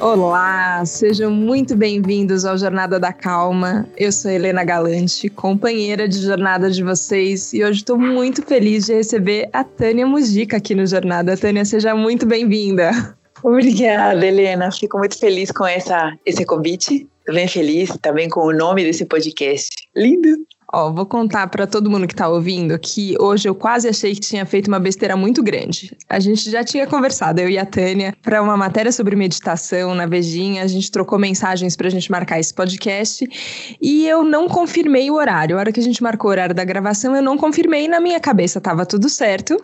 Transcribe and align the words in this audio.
Olá, 0.00 0.82
sejam 0.86 1.30
muito 1.30 1.76
bem-vindos 1.76 2.46
ao 2.46 2.56
Jornada 2.56 2.98
da 2.98 3.12
Calma. 3.12 3.86
Eu 3.98 4.10
sou 4.10 4.30
Helena 4.30 4.64
Galante, 4.64 5.28
companheira 5.28 6.08
de 6.08 6.22
jornada 6.22 6.70
de 6.70 6.82
vocês, 6.82 7.52
e 7.52 7.62
hoje 7.62 7.80
estou 7.80 7.98
muito 7.98 8.42
feliz 8.42 8.86
de 8.86 8.94
receber 8.94 9.50
a 9.52 9.62
Tânia 9.62 10.06
Mujica 10.06 10.56
aqui 10.56 10.74
no 10.74 10.86
Jornada. 10.86 11.36
Tânia, 11.36 11.66
seja 11.66 11.94
muito 11.94 12.24
bem-vinda. 12.24 13.14
Obrigada, 13.42 14.26
Helena. 14.26 14.72
Fico 14.72 14.96
muito 14.96 15.18
feliz 15.18 15.52
com 15.52 15.66
essa, 15.66 16.16
esse 16.24 16.46
convite. 16.46 17.06
Estou 17.18 17.34
bem 17.34 17.46
feliz 17.46 17.90
também 18.00 18.30
com 18.30 18.40
o 18.40 18.54
nome 18.54 18.82
desse 18.82 19.04
podcast. 19.04 19.68
Lindo! 19.94 20.49
Ó, 20.72 20.92
vou 20.92 21.04
contar 21.04 21.48
para 21.48 21.66
todo 21.66 21.90
mundo 21.90 22.06
que 22.06 22.14
tá 22.14 22.28
ouvindo 22.28 22.78
que 22.78 23.16
hoje 23.18 23.48
eu 23.48 23.54
quase 23.54 23.88
achei 23.88 24.14
que 24.14 24.20
tinha 24.20 24.46
feito 24.46 24.68
uma 24.68 24.78
besteira 24.78 25.16
muito 25.16 25.42
grande. 25.42 25.96
A 26.08 26.20
gente 26.20 26.48
já 26.48 26.62
tinha 26.62 26.86
conversado, 26.86 27.40
eu 27.40 27.50
e 27.50 27.58
a 27.58 27.66
Tânia, 27.66 28.14
para 28.22 28.40
uma 28.40 28.56
matéria 28.56 28.92
sobre 28.92 29.16
meditação 29.16 29.94
na 29.96 30.06
Vejinha. 30.06 30.62
A 30.62 30.68
gente 30.68 30.90
trocou 30.90 31.18
mensagens 31.18 31.74
pra 31.74 31.88
gente 31.88 32.08
marcar 32.10 32.38
esse 32.38 32.54
podcast 32.54 33.28
e 33.82 34.06
eu 34.06 34.22
não 34.22 34.48
confirmei 34.48 35.10
o 35.10 35.14
horário. 35.14 35.56
A 35.56 35.60
hora 35.60 35.72
que 35.72 35.80
a 35.80 35.82
gente 35.82 36.00
marcou 36.02 36.28
o 36.28 36.32
horário 36.32 36.54
da 36.54 36.64
gravação, 36.64 37.16
eu 37.16 37.22
não 37.22 37.36
confirmei. 37.36 37.88
Na 37.88 37.98
minha 37.98 38.20
cabeça 38.20 38.60
tava 38.60 38.86
tudo 38.86 39.08
certo. 39.08 39.60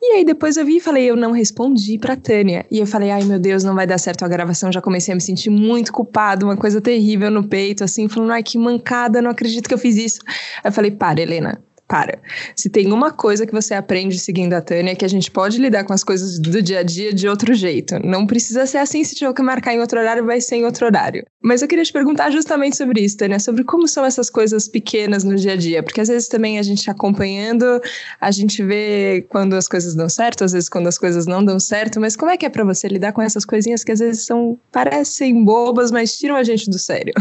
E 0.00 0.16
aí 0.16 0.24
depois 0.24 0.56
eu 0.56 0.64
vi 0.64 0.76
e 0.76 0.80
falei, 0.80 1.10
eu 1.10 1.16
não 1.16 1.32
respondi 1.32 1.98
pra 1.98 2.14
Tânia. 2.14 2.64
E 2.70 2.78
eu 2.78 2.86
falei, 2.86 3.10
ai 3.10 3.24
meu 3.24 3.40
Deus, 3.40 3.64
não 3.64 3.74
vai 3.74 3.88
dar 3.88 3.98
certo 3.98 4.24
a 4.24 4.28
gravação. 4.28 4.70
Já 4.70 4.80
comecei 4.80 5.10
a 5.10 5.16
me 5.16 5.20
sentir 5.20 5.50
muito 5.50 5.92
culpado, 5.92 6.46
uma 6.46 6.56
coisa 6.56 6.80
terrível 6.80 7.30
no 7.30 7.42
peito, 7.42 7.82
assim, 7.82 8.08
falando, 8.08 8.30
ai 8.30 8.42
que 8.42 8.56
mancada, 8.56 9.20
não 9.20 9.30
acredito 9.30 9.66
que 9.66 9.74
eu 9.74 9.78
fiz 9.78 9.96
isso. 9.96 10.20
Eu 10.64 10.72
falei, 10.72 10.90
para, 10.90 11.20
Helena, 11.20 11.60
para. 11.86 12.18
Se 12.56 12.68
tem 12.68 12.92
uma 12.92 13.10
coisa 13.10 13.46
que 13.46 13.52
você 13.52 13.74
aprende 13.74 14.18
seguindo 14.18 14.54
a 14.54 14.60
Tânia 14.60 14.92
é 14.92 14.94
que 14.94 15.04
a 15.04 15.08
gente 15.08 15.30
pode 15.30 15.58
lidar 15.58 15.84
com 15.84 15.92
as 15.92 16.02
coisas 16.02 16.38
do 16.38 16.62
dia 16.62 16.80
a 16.80 16.82
dia 16.82 17.12
de 17.12 17.28
outro 17.28 17.52
jeito. 17.54 17.98
Não 18.04 18.26
precisa 18.26 18.66
ser 18.66 18.78
assim, 18.78 19.04
se 19.04 19.14
tiver 19.14 19.32
que 19.34 19.42
marcar 19.42 19.74
em 19.74 19.80
outro 19.80 20.00
horário, 20.00 20.24
vai 20.24 20.40
ser 20.40 20.56
em 20.56 20.64
outro 20.64 20.86
horário. 20.86 21.24
Mas 21.42 21.62
eu 21.62 21.68
queria 21.68 21.84
te 21.84 21.92
perguntar 21.92 22.30
justamente 22.30 22.76
sobre 22.76 23.02
isso, 23.02 23.18
Tânia, 23.18 23.38
sobre 23.38 23.64
como 23.64 23.86
são 23.86 24.04
essas 24.04 24.30
coisas 24.30 24.66
pequenas 24.66 25.24
no 25.24 25.36
dia 25.36 25.52
a 25.52 25.56
dia, 25.56 25.82
porque 25.82 26.00
às 26.00 26.08
vezes 26.08 26.26
também 26.26 26.58
a 26.58 26.62
gente 26.62 26.90
acompanhando, 26.90 27.80
a 28.20 28.30
gente 28.30 28.62
vê 28.62 29.26
quando 29.28 29.54
as 29.54 29.68
coisas 29.68 29.94
dão 29.94 30.08
certo, 30.08 30.44
às 30.44 30.52
vezes 30.52 30.68
quando 30.68 30.86
as 30.86 30.98
coisas 30.98 31.26
não 31.26 31.44
dão 31.44 31.60
certo, 31.60 32.00
mas 32.00 32.16
como 32.16 32.30
é 32.30 32.36
que 32.36 32.46
é 32.46 32.48
para 32.48 32.64
você 32.64 32.88
lidar 32.88 33.12
com 33.12 33.20
essas 33.20 33.44
coisinhas 33.44 33.84
que 33.84 33.92
às 33.92 33.98
vezes 33.98 34.24
são 34.24 34.58
parecem 34.72 35.44
bobas, 35.44 35.90
mas 35.90 36.16
tiram 36.16 36.34
a 36.34 36.42
gente 36.42 36.70
do 36.70 36.78
sério? 36.78 37.12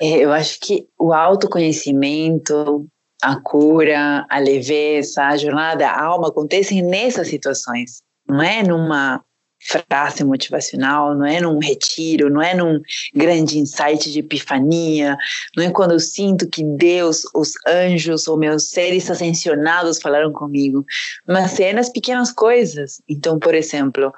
É, 0.00 0.24
eu 0.24 0.32
acho 0.32 0.58
que 0.60 0.86
o 0.98 1.12
autoconhecimento, 1.12 2.86
a 3.22 3.38
cura, 3.40 4.26
a 4.30 4.38
leveza, 4.38 5.22
a 5.24 5.36
jornada 5.36 5.80
da 5.80 6.02
alma 6.02 6.28
acontecem 6.28 6.82
nessas 6.82 7.28
situações. 7.28 8.02
Não 8.26 8.42
é 8.42 8.62
numa 8.62 9.22
frase 9.60 10.24
motivacional, 10.24 11.14
não 11.14 11.26
é 11.26 11.40
num 11.40 11.58
retiro, 11.58 12.30
não 12.30 12.40
é 12.40 12.54
num 12.54 12.80
grande 13.14 13.58
insight 13.58 14.10
de 14.10 14.20
epifania, 14.20 15.16
não 15.56 15.64
é 15.64 15.70
quando 15.70 15.92
eu 15.92 16.00
sinto 16.00 16.48
que 16.48 16.64
Deus, 16.64 17.22
os 17.34 17.52
anjos 17.66 18.26
ou 18.26 18.38
meus 18.38 18.70
seres 18.70 19.10
ascensionados 19.10 20.00
falaram 20.00 20.32
comigo, 20.32 20.84
mas 21.26 21.60
é 21.60 21.72
nas 21.72 21.88
pequenas 21.88 22.32
coisas. 22.32 23.02
Então, 23.08 23.38
por 23.38 23.54
exemplo, 23.54 24.12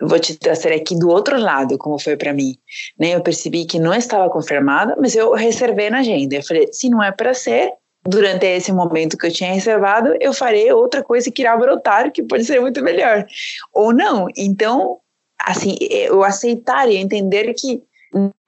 vou 0.00 0.18
te 0.18 0.36
trazer 0.36 0.72
aqui 0.72 0.98
do 0.98 1.08
outro 1.08 1.38
lado 1.38 1.76
como 1.76 1.98
foi 1.98 2.16
para 2.16 2.32
mim, 2.32 2.56
né? 2.98 3.14
Eu 3.14 3.22
percebi 3.22 3.66
que 3.66 3.78
não 3.78 3.94
estava 3.94 4.30
confirmada, 4.30 4.96
mas 4.98 5.14
eu 5.14 5.32
reservei 5.34 5.90
na 5.90 5.98
agenda. 5.98 6.36
Eu 6.36 6.42
falei, 6.42 6.68
se 6.72 6.88
não 6.88 7.02
é 7.02 7.12
para 7.12 7.34
ser, 7.34 7.72
durante 8.04 8.46
esse 8.46 8.72
momento 8.72 9.16
que 9.16 9.26
eu 9.26 9.32
tinha 9.32 9.52
reservado, 9.52 10.14
eu 10.20 10.32
farei 10.32 10.72
outra 10.72 11.02
coisa 11.02 11.30
que 11.30 11.42
irá 11.42 11.56
brotar, 11.56 12.10
que 12.10 12.22
pode 12.22 12.44
ser 12.44 12.60
muito 12.60 12.82
melhor. 12.82 13.26
Ou 13.72 13.92
não. 13.92 14.26
Então, 14.36 14.98
assim, 15.40 15.76
eu 15.80 16.22
aceitar 16.24 16.90
e 16.90 16.96
entender 16.96 17.54
que 17.54 17.82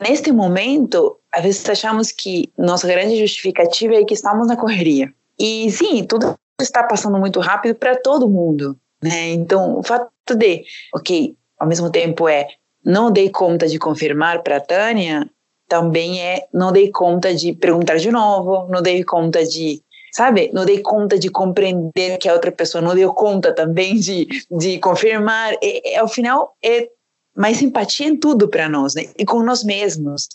neste 0.00 0.32
momento, 0.32 1.18
às 1.32 1.42
vezes 1.42 1.68
achamos 1.68 2.12
que 2.12 2.50
nossa 2.58 2.86
grande 2.86 3.16
justificativa 3.16 3.94
é 3.94 4.04
que 4.04 4.14
estamos 4.14 4.46
na 4.46 4.56
correria. 4.56 5.12
E 5.38 5.70
sim, 5.70 6.04
tudo 6.04 6.36
está 6.60 6.82
passando 6.82 7.18
muito 7.18 7.40
rápido 7.40 7.74
para 7.74 7.96
todo 7.96 8.28
mundo, 8.28 8.76
né? 9.02 9.30
Então, 9.30 9.78
o 9.78 9.82
fato 9.82 10.10
de, 10.36 10.64
ok, 10.94 11.34
ao 11.58 11.66
mesmo 11.66 11.90
tempo 11.90 12.28
é 12.28 12.48
não 12.84 13.10
dei 13.10 13.30
conta 13.30 13.66
de 13.66 13.78
confirmar 13.78 14.42
para 14.42 14.58
a 14.58 14.60
Tânia, 14.60 15.28
também 15.74 16.22
é 16.22 16.46
não 16.52 16.70
dei 16.70 16.88
conta 16.88 17.34
de 17.34 17.52
perguntar 17.52 17.96
de 17.96 18.08
novo, 18.08 18.68
não 18.70 18.80
dei 18.80 19.02
conta 19.02 19.44
de 19.44 19.82
sabe? 20.12 20.48
Não 20.52 20.64
dei 20.64 20.78
conta 20.78 21.18
de 21.18 21.28
compreender 21.28 22.16
que 22.18 22.28
a 22.28 22.32
outra 22.32 22.52
pessoa 22.52 22.80
não 22.80 22.94
deu 22.94 23.12
conta 23.12 23.52
também 23.52 23.96
de, 23.96 24.28
de 24.48 24.78
confirmar. 24.78 25.54
E, 25.60 25.96
ao 25.96 26.06
final, 26.06 26.54
é 26.64 26.88
mais 27.36 27.56
simpatia 27.56 28.06
em 28.06 28.16
tudo 28.16 28.46
para 28.46 28.68
nós, 28.68 28.94
né? 28.94 29.06
E 29.18 29.24
com 29.24 29.42
nós 29.42 29.64
mesmos. 29.64 30.28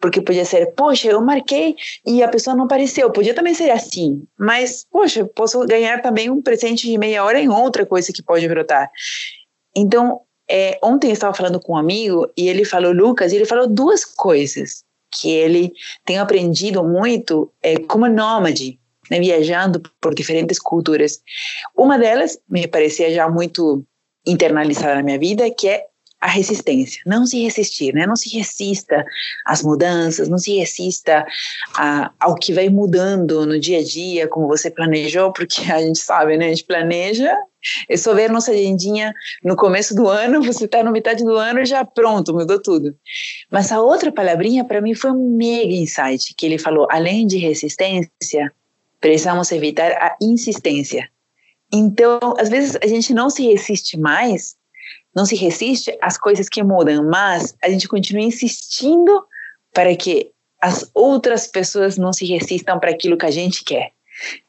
Porque 0.00 0.22
podia 0.22 0.44
ser, 0.44 0.72
poxa, 0.76 1.08
eu 1.08 1.20
marquei 1.20 1.74
e 2.06 2.22
a 2.22 2.28
pessoa 2.28 2.54
não 2.54 2.66
apareceu. 2.66 3.10
Podia 3.10 3.34
também 3.34 3.54
ser 3.54 3.70
assim. 3.70 4.22
Mas, 4.38 4.86
poxa, 4.88 5.24
posso 5.24 5.66
ganhar 5.66 6.00
também 6.00 6.30
um 6.30 6.40
presente 6.40 6.86
de 6.86 6.96
meia 6.96 7.24
hora 7.24 7.40
em 7.40 7.48
outra 7.48 7.84
coisa 7.84 8.12
que 8.12 8.22
pode 8.22 8.46
brotar. 8.46 8.88
Então, 9.74 10.20
é, 10.50 10.78
ontem 10.82 11.08
eu 11.08 11.12
estava 11.12 11.34
falando 11.34 11.60
com 11.60 11.72
um 11.72 11.76
amigo 11.76 12.30
e 12.36 12.48
ele 12.48 12.64
falou, 12.64 12.92
Lucas, 12.92 13.32
e 13.32 13.36
ele 13.36 13.46
falou 13.46 13.66
duas 13.66 14.04
coisas 14.04 14.84
que 15.20 15.30
ele 15.30 15.72
tem 16.04 16.18
aprendido 16.18 16.82
muito 16.82 17.52
é, 17.62 17.78
como 17.78 18.08
nômade, 18.08 18.78
né, 19.10 19.20
viajando 19.20 19.80
por 20.00 20.14
diferentes 20.14 20.58
culturas. 20.58 21.20
Uma 21.76 21.98
delas 21.98 22.38
me 22.48 22.66
parecia 22.66 23.12
já 23.12 23.28
muito 23.28 23.84
internalizada 24.26 24.96
na 24.96 25.02
minha 25.02 25.18
vida, 25.18 25.50
que 25.50 25.68
é 25.68 25.84
a 26.20 26.26
resistência. 26.26 27.02
Não 27.06 27.26
se 27.26 27.42
resistir, 27.42 27.92
né? 27.92 28.06
Não 28.06 28.16
se 28.16 28.34
resista 28.34 29.04
às 29.44 29.62
mudanças, 29.62 30.26
não 30.26 30.38
se 30.38 30.56
resista 30.56 31.26
a, 31.76 32.10
ao 32.18 32.34
que 32.34 32.50
vai 32.50 32.70
mudando 32.70 33.44
no 33.44 33.60
dia 33.60 33.80
a 33.80 33.84
dia, 33.84 34.26
como 34.26 34.48
você 34.48 34.70
planejou, 34.70 35.32
porque 35.34 35.70
a 35.70 35.82
gente 35.82 35.98
sabe, 35.98 36.38
né? 36.38 36.46
A 36.46 36.48
gente 36.48 36.64
planeja, 36.64 37.36
é 37.88 37.96
só 37.96 38.14
ver 38.14 38.30
nossa 38.30 38.52
agendinha 38.52 39.12
no 39.42 39.56
começo 39.56 39.94
do 39.94 40.08
ano, 40.08 40.42
você 40.42 40.64
está 40.64 40.82
no 40.82 40.92
metade 40.92 41.24
do 41.24 41.36
ano 41.36 41.60
e 41.60 41.66
já 41.66 41.84
pronto, 41.84 42.34
mudou 42.34 42.60
tudo. 42.60 42.94
Mas 43.50 43.70
a 43.72 43.80
outra 43.80 44.12
palavrinha 44.12 44.64
para 44.64 44.80
mim 44.80 44.94
foi 44.94 45.10
um 45.10 45.36
mega 45.36 45.72
insight, 45.72 46.34
que 46.36 46.46
ele 46.46 46.58
falou, 46.58 46.86
além 46.90 47.26
de 47.26 47.38
resistência, 47.38 48.52
precisamos 49.00 49.50
evitar 49.52 49.92
a 49.92 50.16
insistência. 50.20 51.08
Então, 51.72 52.18
às 52.38 52.48
vezes 52.48 52.76
a 52.82 52.86
gente 52.86 53.12
não 53.12 53.28
se 53.28 53.46
resiste 53.46 53.98
mais 53.98 54.56
não 55.14 55.24
se 55.24 55.36
resiste 55.36 55.96
às 56.00 56.18
coisas 56.18 56.48
que 56.48 56.62
mudam, 56.62 57.08
mas 57.08 57.54
a 57.62 57.68
gente 57.68 57.86
continua 57.86 58.24
insistindo 58.24 59.24
para 59.72 59.94
que 59.94 60.30
as 60.60 60.90
outras 60.94 61.46
pessoas 61.46 61.96
não 61.96 62.12
se 62.12 62.24
resistam 62.26 62.80
para 62.80 62.90
aquilo 62.90 63.16
que 63.16 63.26
a 63.26 63.30
gente 63.30 63.64
quer. 63.64 63.92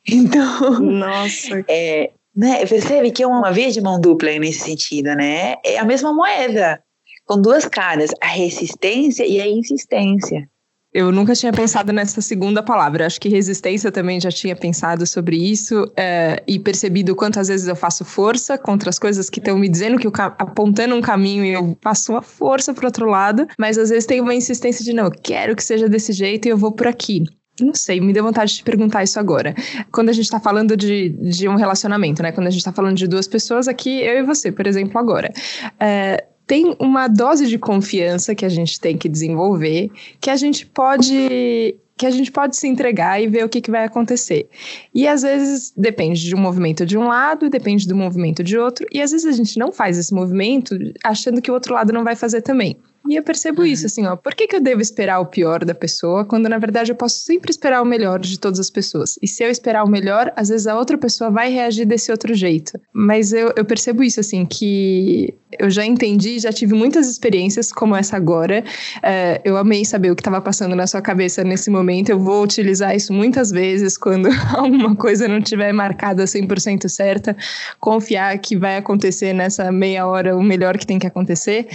Então, 0.08 0.80
nossa, 0.80 1.66
é, 1.68 2.12
né, 2.36 2.66
percebe 2.66 3.12
que 3.12 3.24
é 3.24 3.28
uma 3.28 3.52
via 3.52 3.72
de 3.72 3.82
mão 3.82 4.00
dupla 4.00 4.38
nesse 4.38 4.60
sentido, 4.60 5.16
né? 5.16 5.56
É 5.64 5.78
a 5.78 5.86
mesma 5.86 6.14
moeda, 6.14 6.82
com 7.26 7.42
duas 7.42 7.66
caras, 7.66 8.12
a 8.22 8.28
resistência 8.28 9.26
e 9.26 9.40
a 9.40 9.48
insistência. 9.48 10.48
Eu 10.94 11.12
nunca 11.12 11.36
tinha 11.36 11.52
pensado 11.52 11.92
nessa 11.92 12.22
segunda 12.22 12.64
palavra. 12.64 13.06
Acho 13.06 13.20
que 13.20 13.28
resistência 13.28 13.92
também 13.92 14.18
já 14.18 14.32
tinha 14.32 14.56
pensado 14.56 15.06
sobre 15.06 15.36
isso 15.36 15.86
é, 15.98 16.42
e 16.48 16.58
percebido 16.58 17.14
quantas 17.14 17.50
vezes 17.50 17.68
eu 17.68 17.76
faço 17.76 18.06
força 18.06 18.58
contra 18.58 18.90
as 18.90 18.98
coisas 18.98 19.30
que 19.30 19.40
estão 19.40 19.58
me 19.58 19.68
dizendo 19.68 19.98
que 20.00 20.08
eu 20.08 20.12
apontando 20.16 20.96
um 20.96 21.02
caminho 21.02 21.44
e 21.44 21.52
eu 21.52 21.78
faço 21.82 22.14
uma 22.14 22.22
força 22.22 22.74
para 22.74 22.86
outro 22.86 23.10
lado, 23.10 23.46
mas 23.60 23.78
às 23.78 23.90
vezes 23.90 24.06
tem 24.06 24.22
uma 24.22 24.34
insistência 24.34 24.86
de 24.86 24.94
não, 24.94 25.06
eu 25.06 25.12
quero 25.12 25.54
que 25.54 25.64
seja 25.66 25.90
desse 25.90 26.14
jeito 26.14 26.48
e 26.48 26.52
eu 26.52 26.58
vou 26.58 26.72
por 26.72 26.88
aqui. 26.88 27.26
Não 27.60 27.74
sei, 27.74 28.02
me 28.02 28.12
deu 28.12 28.24
vontade 28.24 28.52
de 28.52 28.58
te 28.58 28.64
perguntar 28.64 29.04
isso 29.04 29.20
agora. 29.20 29.56
Quando 29.92 30.10
a 30.10 30.14
gente 30.14 30.26
está 30.26 30.40
falando 30.40 30.76
de, 30.76 31.10
de 31.10 31.48
um 31.48 31.56
relacionamento, 31.56 32.22
né? 32.22 32.32
Quando 32.32 32.48
a 32.48 32.50
gente 32.50 32.60
está 32.60 32.74
falando 32.74 32.98
de 32.98 33.08
duas 33.08 33.28
pessoas 33.28 33.68
aqui, 33.68 34.02
eu 34.02 34.20
e 34.20 34.24
você, 34.24 34.52
por 34.52 34.68
exemplo, 34.68 35.00
agora. 35.00 35.32
É, 35.80 36.26
tem 36.46 36.76
uma 36.80 37.08
dose 37.08 37.48
de 37.48 37.58
confiança 37.58 38.36
que 38.36 38.46
a 38.46 38.50
gente 38.50 38.80
tem 38.80 38.98
que 38.98 39.10
desenvolver, 39.10 39.90
que 40.20 40.30
a 40.30 40.36
gente 40.36 40.66
pode 40.66 41.76
que 41.98 42.06
a 42.06 42.12
gente 42.12 42.30
pode 42.30 42.58
se 42.58 42.68
entregar 42.68 43.22
e 43.22 43.28
ver 43.28 43.46
o 43.46 43.50
que, 43.50 43.62
que 43.62 43.72
vai 43.72 43.86
acontecer. 43.86 44.50
E 44.94 45.08
às 45.08 45.22
vezes 45.22 45.72
depende 45.78 46.22
de 46.22 46.36
um 46.36 46.40
movimento 46.40 46.86
de 46.86 46.98
um 46.98 47.08
lado, 47.08 47.50
depende 47.50 47.88
do 47.88 47.96
movimento 47.96 48.44
de 48.44 48.58
outro, 48.58 48.86
e 48.92 49.02
às 49.02 49.12
vezes 49.12 49.26
a 49.26 49.32
gente 49.32 49.58
não 49.58 49.72
faz 49.72 49.98
esse 49.98 50.14
movimento 50.14 50.78
achando 51.04 51.42
que 51.42 51.50
o 51.50 51.54
outro 51.54 51.74
lado 51.74 51.94
não 51.94 52.04
vai 52.04 52.16
fazer 52.16 52.42
também. 52.42 52.76
E 53.08 53.16
eu 53.16 53.24
percebo 53.24 53.62
uhum. 53.62 53.68
isso, 53.68 53.86
assim, 53.86 54.06
ó. 54.06 54.16
Por 54.16 54.34
que, 54.34 54.48
que 54.48 54.56
eu 54.56 54.62
devo 54.62 54.82
esperar 54.82 55.20
o 55.20 55.26
pior 55.26 55.64
da 55.64 55.76
pessoa, 55.76 56.26
quando 56.26 56.50
na 56.50 56.58
verdade 56.58 56.92
eu 56.92 56.96
posso 56.96 57.20
sempre 57.20 57.52
esperar 57.52 57.82
o 57.82 57.86
melhor 57.86 58.20
de 58.20 58.40
todas 58.40 58.60
as 58.60 58.70
pessoas? 58.70 59.18
E 59.22 59.28
se 59.28 59.44
eu 59.44 59.50
esperar 59.50 59.84
o 59.84 59.90
melhor, 59.90 60.32
às 60.36 60.50
vezes 60.50 60.68
a 60.68 60.78
outra 60.78 60.98
pessoa 60.98 61.30
vai 61.30 61.52
reagir 61.52 61.86
desse 61.86 62.12
outro 62.12 62.34
jeito. 62.34 62.80
Mas 62.94 63.32
eu, 63.34 63.54
eu 63.56 63.66
percebo 63.66 64.04
isso, 64.04 64.20
assim, 64.20 64.46
que 64.46 65.34
eu 65.60 65.70
já 65.70 65.86
entendi, 65.86 66.40
já 66.40 66.52
tive 66.52 66.74
muitas 66.74 67.08
experiências 67.08 67.72
como 67.72 67.96
essa 67.96 68.18
agora. 68.18 68.64
É, 69.02 69.42
eu 69.44 69.58
amei 69.58 69.86
saber 69.86 70.12
o 70.12 70.16
que 70.16 70.22
estava 70.22 70.42
passando 70.42 70.76
na 70.76 70.88
sua 70.88 71.02
cabeça 71.02 71.44
nesse 71.44 71.70
momento. 71.70 72.10
Eu 72.10 72.20
vou 72.20 72.44
utilizar 72.44 72.96
isso 72.96 73.14
muitas 73.14 73.52
vezes 73.52 73.98
quando 73.98 74.30
alguma 74.56 74.96
coisa 74.96 75.28
não 75.28 75.40
estiver 75.40 75.72
marcada 75.72 76.26
100% 76.26 76.88
certa. 76.90 77.36
Confiar 77.80 78.38
que 78.40 78.56
vai 78.56 78.78
acontecer 78.78 79.34
nessa 79.34 79.72
meia 79.72 80.08
hora 80.08 80.36
o 80.36 80.44
melhor 80.44 80.78
que 80.78 80.86
tem 80.86 81.00
que 81.00 81.08
acontecer. 81.08 81.68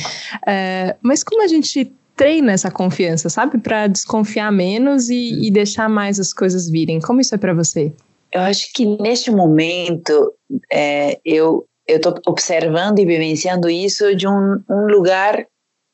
É, 0.46 0.96
mas 1.02 1.19
mas 1.20 1.24
como 1.24 1.42
a 1.42 1.46
gente 1.46 1.92
treina 2.16 2.52
essa 2.52 2.70
confiança, 2.70 3.28
sabe? 3.28 3.58
Para 3.58 3.86
desconfiar 3.86 4.50
menos 4.50 5.10
e, 5.10 5.46
e, 5.46 5.50
deixar 5.50 5.88
mais 5.88 6.18
as 6.18 6.32
coisas 6.32 6.68
virem. 6.68 7.00
Como 7.00 7.20
isso 7.20 7.34
é 7.34 7.38
para 7.38 7.54
você? 7.54 7.92
Eu 8.32 8.40
acho 8.42 8.72
que 8.72 8.86
neste 8.86 9.30
momento 9.30 10.32
é, 10.72 11.18
eu 11.24 11.66
eu 11.86 11.96
estou 11.96 12.14
observando 12.28 13.00
e 13.00 13.04
vivenciando 13.04 13.68
isso 13.68 14.14
de 14.14 14.28
um, 14.28 14.62
um 14.70 14.86
lugar 14.86 15.44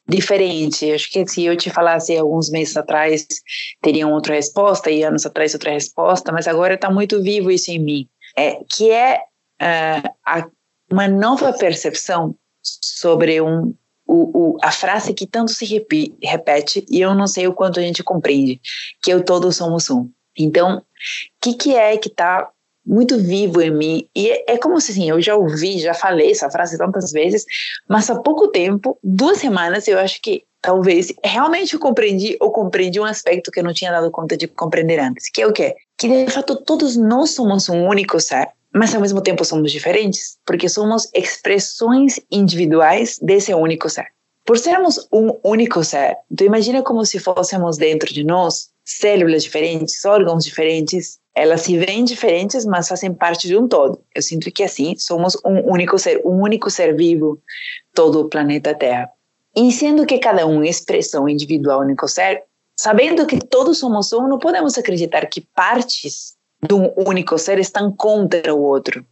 diferente. 0.07 0.93
Acho 0.93 1.11
que 1.11 1.27
se 1.27 1.45
eu 1.45 1.57
te 1.57 1.71
falasse 1.71 2.15
alguns 2.17 2.51
meses 2.51 2.77
atrás, 2.77 3.27
teriam 3.81 4.13
outra 4.13 4.35
resposta, 4.35 4.91
e 4.91 5.03
anos 5.03 5.25
atrás 5.25 5.55
outra 5.55 5.73
resposta, 5.73 6.33
mas 6.33 6.47
agora 6.47 6.75
está 6.75 6.91
muito 6.91 7.23
vivo 7.23 7.51
isso 7.51 7.71
em 7.71 7.79
mim. 7.79 8.09
É, 8.37 8.59
que 8.69 8.91
é 8.91 9.21
uh, 9.63 10.09
a, 10.27 10.47
uma 10.93 11.09
nova 11.09 11.55
percepção 11.55 12.35
sobre 12.63 13.41
um, 13.41 13.75
o, 14.07 14.55
o, 14.55 14.57
a 14.63 14.71
frase 14.71 15.13
que 15.13 15.27
tanto 15.27 15.53
se 15.53 15.65
repete 16.23 16.87
e 16.89 17.01
eu 17.01 17.15
não 17.15 17.27
sei 17.27 17.47
o 17.47 17.53
quanto 17.53 17.81
a 17.81 17.83
gente 17.83 18.03
compreende, 18.03 18.61
que 19.03 19.13
eu 19.13 19.25
todos 19.25 19.57
somos 19.57 19.91
um. 19.91 20.09
Então, 20.39 20.79
o 20.79 20.83
que, 21.41 21.55
que 21.55 21.75
é 21.75 21.97
que 21.97 22.09
está 22.09 22.49
muito 22.87 23.19
vivo 23.19 23.61
em 23.61 23.71
mim. 23.71 24.09
E 24.15 24.31
é, 24.31 24.45
é 24.53 24.59
como 24.59 24.81
se 24.81 24.93
assim, 24.93 25.11
eu 25.11 25.21
já 25.21 25.35
ouvi, 25.35 25.81
já 25.81 25.93
falei 25.93 26.31
essa 26.31 26.49
frase 26.49 26.79
tantas 26.79 27.11
vezes, 27.11 27.45
mas 27.89 28.09
há 28.09 28.21
pouco 28.21 28.49
tempo, 28.49 28.97
duas 29.03 29.39
semanas, 29.39 29.89
eu 29.89 29.99
acho 29.99 30.23
que 30.23 30.45
talvez 30.63 31.13
realmente 31.25 31.75
eu 31.75 31.81
compreendi 31.81 32.37
ou 32.41 32.51
compreendi 32.51 33.01
um 33.01 33.05
aspecto 33.05 33.51
que 33.51 33.59
eu 33.59 33.65
não 33.65 33.73
tinha 33.73 33.91
dado 33.91 34.11
conta 34.11 34.37
de 34.37 34.47
compreender 34.47 35.01
antes, 35.01 35.29
que 35.31 35.43
é 35.43 35.47
o 35.47 35.53
quê? 35.53 35.75
Que 35.99 36.09
de 36.09 36.31
fato 36.31 36.57
todos 36.57 36.97
nós 36.97 37.31
somos 37.31 37.69
um 37.69 37.87
único 37.87 38.21
ser, 38.21 38.49
mas 38.77 38.95
ao 38.95 39.01
mesmo 39.01 39.23
tempo 39.23 39.43
somos 39.43 39.73
diferentes, 39.73 40.37
porque 40.45 40.69
somos 40.69 41.09
expressões 41.15 42.21
individuais 42.31 43.19
desse 43.23 43.55
único 43.55 43.89
ser. 43.89 44.07
Por 44.45 44.59
sermos 44.59 45.09
um 45.11 45.31
único 45.43 45.83
ser, 45.83 46.17
então 46.31 46.47
imagina 46.47 46.83
como 46.83 47.05
se 47.05 47.19
fôssemos 47.19 47.79
dentro 47.79 48.13
de 48.13 48.23
nós 48.23 48.69
células 48.85 49.45
diferentes, 49.45 50.05
órgãos 50.05 50.45
diferentes, 50.45 51.19
elas 51.35 51.63
se 51.63 51.77
veem 51.79 52.05
diferentes, 52.05 52.65
mas 52.67 52.87
fazem 52.87 53.13
parte 53.13 53.49
de 53.49 53.57
um 53.57 53.67
todo. 53.67 53.99
Eu 54.15 54.21
sinto 54.21 54.53
que 54.53 54.63
assim 54.63 54.95
somos 54.97 55.37
um 55.45 55.73
único 55.73 55.99
ser, 55.99 56.21
um 56.25 56.43
único 56.43 56.71
ser 56.71 56.95
vivo, 56.95 57.41
todo 57.95 58.21
o 58.21 58.29
planeta 58.29 58.75
Terra. 58.75 59.09
E 59.57 59.73
sendo 59.73 60.05
que 60.05 60.19
cada 60.19 60.47
um 60.47 60.63
é 60.63 60.69
expressão 60.69 61.27
individual, 61.27 61.81
único 61.81 62.07
ser, 62.07 62.43
sabendo 62.79 63.27
que 63.27 63.39
todos 63.39 63.79
somos 63.79 64.13
um, 64.13 64.29
não 64.29 64.39
podemos 64.39 64.77
acreditar 64.77 65.27
que 65.27 65.41
partes 65.41 66.36
de 66.67 66.75
um 66.75 66.93
único 66.97 67.39
ser 67.39 67.59
estão 67.59 67.93
contra 67.93 68.55
o 68.55 68.63
outro, 68.63 69.05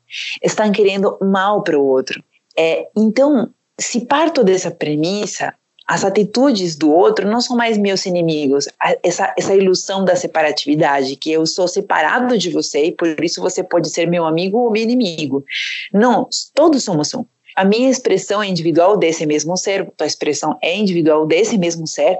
estão 0.42 0.70
querendo 0.72 1.16
mal 1.20 1.62
para 1.62 1.78
o 1.78 1.84
outro. 1.84 2.22
É, 2.56 2.88
então, 2.96 3.50
se 3.78 4.06
parto 4.06 4.44
dessa 4.44 4.70
premissa, 4.70 5.54
as 5.86 6.02
atitudes 6.02 6.76
do 6.76 6.90
outro 6.90 7.28
não 7.28 7.40
são 7.40 7.56
mais 7.56 7.76
meus 7.76 8.06
inimigos. 8.06 8.66
Essa, 9.02 9.34
essa 9.36 9.54
ilusão 9.54 10.04
da 10.04 10.16
separatividade, 10.16 11.16
que 11.16 11.30
eu 11.30 11.44
sou 11.46 11.68
separado 11.68 12.38
de 12.38 12.50
você 12.50 12.86
e 12.86 12.92
por 12.92 13.22
isso 13.22 13.40
você 13.40 13.62
pode 13.62 13.90
ser 13.90 14.06
meu 14.06 14.24
amigo 14.24 14.58
ou 14.58 14.70
meu 14.70 14.82
inimigo. 14.82 15.44
Não, 15.92 16.28
todos 16.54 16.84
somos 16.84 17.12
um. 17.14 17.24
A 17.56 17.64
minha 17.64 17.90
expressão 17.90 18.42
é 18.42 18.48
individual 18.48 18.96
desse 18.96 19.26
mesmo 19.26 19.56
ser, 19.56 19.92
a 20.00 20.06
expressão 20.06 20.58
é 20.62 20.76
individual 20.76 21.26
desse 21.26 21.56
mesmo 21.56 21.86
ser, 21.86 22.18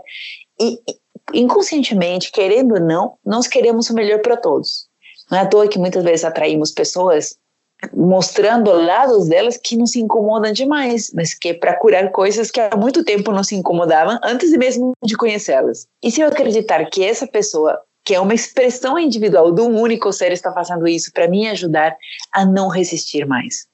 e 0.61 0.79
inconscientemente, 1.33 2.31
querendo 2.31 2.75
ou 2.75 2.81
não, 2.81 3.15
nós 3.25 3.49
queremos 3.49 3.91
o 3.91 3.95
melhor 3.95 4.21
para 4.21 4.37
todos. 4.37 4.87
Não 5.31 5.39
é 5.39 5.41
à 5.43 5.47
toa 5.47 5.69
que 5.69 5.79
muitas 5.79 6.03
vezes 6.03 6.25
atraímos 6.25 6.71
pessoas 6.71 7.37
mostrando 7.93 8.73
lados 8.73 9.29
delas 9.29 9.57
que 9.57 9.77
não 9.77 9.87
se 9.87 10.01
incomodam 10.01 10.53
demais, 10.53 11.11
mas 11.15 11.35
que 11.35 11.51
é 11.51 11.55
para 11.55 11.77
curar 11.77 12.11
coisas 12.11 12.51
que 12.51 12.61
há 12.61 12.77
muito 12.77 13.05
tempo 13.05 13.33
não 13.33 13.45
se 13.45 13.55
incomodavam 13.55 14.19
antes 14.23 14.51
mesmo 14.53 14.93
de 15.03 15.17
conhecê-las. 15.17 15.87
E 16.03 16.11
se 16.11 16.21
eu 16.21 16.29
acreditar 16.29 16.85
que 16.87 17.05
essa 17.05 17.27
pessoa, 17.27 17.81
que 18.05 18.15
é 18.15 18.21
uma 18.21 18.35
expressão 18.35 18.99
individual 18.99 19.53
de 19.53 19.61
um 19.61 19.79
único 19.79 20.13
ser, 20.13 20.33
está 20.33 20.53
fazendo 20.53 20.87
isso 20.87 21.13
para 21.13 21.29
me 21.29 21.49
ajudar 21.49 21.97
a 22.33 22.45
não 22.45 22.69
resistir 22.69 23.27
mais, 23.27 23.67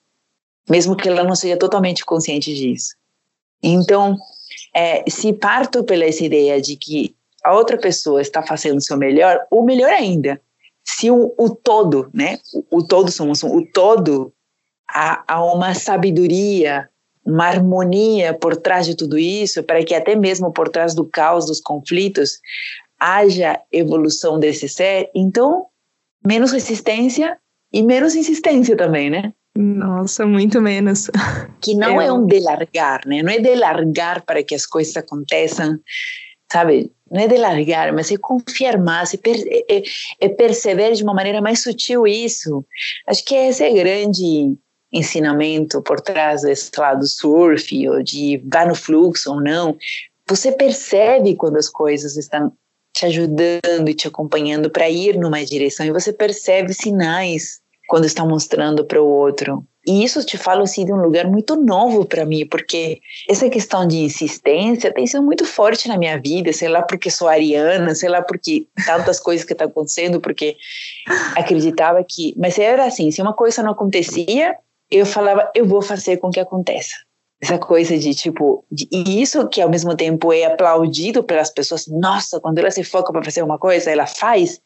mesmo 0.68 0.96
que 0.96 1.08
ela 1.08 1.22
não 1.22 1.36
seja 1.36 1.56
totalmente 1.56 2.04
consciente 2.04 2.54
disso. 2.54 2.94
Então, 3.62 4.16
é, 4.74 5.04
se 5.08 5.32
parto 5.32 5.84
pela 5.84 6.04
essa 6.04 6.24
ideia 6.24 6.60
de 6.60 6.76
que 6.76 7.14
a 7.44 7.54
outra 7.54 7.78
pessoa 7.78 8.20
está 8.20 8.42
fazendo 8.42 8.78
o 8.78 8.82
seu 8.82 8.96
melhor, 8.96 9.46
ou 9.50 9.64
melhor 9.64 9.90
ainda, 9.90 10.40
se 10.96 11.10
o, 11.10 11.34
o 11.38 11.50
todo, 11.50 12.10
né, 12.12 12.38
o, 12.52 12.78
o, 12.78 12.86
todo 12.86 13.10
somos 13.10 13.42
um, 13.42 13.56
o 13.56 13.66
todo, 13.72 14.32
há, 14.88 15.24
há 15.26 15.44
uma 15.44 15.74
sabedoria, 15.74 16.88
uma 17.24 17.46
harmonia 17.46 18.34
por 18.34 18.56
trás 18.56 18.86
de 18.86 18.96
tudo 18.96 19.18
isso, 19.18 19.62
para 19.62 19.84
que 19.84 19.94
até 19.94 20.16
mesmo 20.16 20.52
por 20.52 20.68
trás 20.68 20.94
do 20.94 21.04
caos, 21.04 21.46
dos 21.46 21.60
conflitos, 21.60 22.38
haja 22.98 23.60
evolução 23.72 24.38
desse 24.38 24.68
ser, 24.68 25.10
então 25.14 25.66
menos 26.24 26.52
resistência 26.52 27.38
e 27.72 27.82
menos 27.82 28.14
insistência 28.14 28.76
também, 28.76 29.08
né? 29.08 29.32
Nossa, 29.56 30.26
muito 30.26 30.60
menos. 30.60 31.10
Que 31.60 31.74
não 31.74 32.00
é 32.00 32.06
é 32.06 32.12
um 32.12 32.26
delargar, 32.26 33.02
né? 33.06 33.22
Não 33.22 33.30
é 33.30 33.38
delargar 33.38 34.24
para 34.24 34.42
que 34.42 34.54
as 34.54 34.64
coisas 34.64 34.96
aconteçam, 34.96 35.78
sabe? 36.50 36.90
Não 37.10 37.20
é 37.20 37.26
de 37.26 37.36
largar, 37.36 37.92
mas 37.92 38.10
é 38.10 38.16
confiar 38.16 38.78
mais, 38.78 39.12
é, 39.12 39.16
per, 39.16 39.36
é, 39.68 39.82
é, 40.20 40.28
perceber 40.28 40.92
de 40.92 41.02
uma 41.02 41.12
maneira 41.12 41.40
mais 41.40 41.62
sutil 41.62 42.06
isso. 42.06 42.64
Acho 43.06 43.24
que 43.24 43.34
esse 43.34 43.64
é 43.64 43.72
grande 43.72 44.56
ensinamento 44.92 45.82
por 45.82 46.00
trás 46.00 46.42
desse 46.42 46.70
lado 46.76 47.06
surf, 47.06 47.88
ou 47.88 48.02
de 48.02 48.42
vá 48.46 48.64
no 48.64 48.74
fluxo 48.74 49.32
ou 49.32 49.40
não. 49.40 49.76
Você 50.28 50.52
percebe 50.52 51.34
quando 51.34 51.56
as 51.56 51.68
coisas 51.68 52.16
estão 52.16 52.52
te 52.92 53.06
ajudando 53.06 53.88
e 53.88 53.94
te 53.94 54.06
acompanhando 54.08 54.70
para 54.70 54.88
ir 54.88 55.16
numa 55.18 55.44
direção, 55.44 55.86
e 55.86 55.92
você 55.92 56.12
percebe 56.12 56.72
sinais 56.74 57.60
quando 57.88 58.04
estão 58.04 58.28
mostrando 58.28 58.84
para 58.84 59.02
o 59.02 59.06
outro. 59.06 59.64
E 59.86 60.04
isso 60.04 60.22
te 60.24 60.36
falo 60.36 60.62
assim 60.62 60.84
de 60.84 60.92
um 60.92 61.00
lugar 61.00 61.26
muito 61.26 61.56
novo 61.56 62.04
para 62.04 62.26
mim, 62.26 62.46
porque 62.46 63.00
essa 63.28 63.48
questão 63.48 63.86
de 63.86 63.96
insistência 63.98 64.92
tem 64.92 65.06
sido 65.06 65.22
muito 65.22 65.46
forte 65.46 65.88
na 65.88 65.96
minha 65.96 66.20
vida, 66.20 66.52
sei 66.52 66.68
lá 66.68 66.82
porque 66.82 67.10
sou 67.10 67.28
ariana, 67.28 67.94
sei 67.94 68.10
lá 68.10 68.20
porque 68.20 68.66
tantas 68.84 69.18
coisas 69.20 69.44
que 69.44 69.52
estão 69.52 69.66
tá 69.66 69.72
acontecendo, 69.72 70.20
porque 70.20 70.56
acreditava 71.34 72.04
que, 72.06 72.34
mas 72.36 72.58
era 72.58 72.84
assim, 72.84 73.10
se 73.10 73.22
uma 73.22 73.32
coisa 73.32 73.62
não 73.62 73.70
acontecia, 73.70 74.54
eu 74.90 75.06
falava, 75.06 75.50
eu 75.54 75.66
vou 75.66 75.80
fazer 75.80 76.18
com 76.18 76.30
que 76.30 76.40
aconteça. 76.40 76.96
Essa 77.42 77.56
coisa 77.56 77.96
de 77.96 78.14
tipo, 78.14 78.66
e 78.92 79.22
isso 79.22 79.48
que 79.48 79.62
ao 79.62 79.70
mesmo 79.70 79.96
tempo 79.96 80.30
é 80.30 80.44
aplaudido 80.44 81.24
pelas 81.24 81.48
pessoas, 81.48 81.86
nossa, 81.86 82.38
quando 82.38 82.58
ela 82.58 82.70
se 82.70 82.84
foca 82.84 83.10
para 83.10 83.24
fazer 83.24 83.42
uma 83.42 83.58
coisa, 83.58 83.90
ela 83.90 84.06
faz 84.06 84.60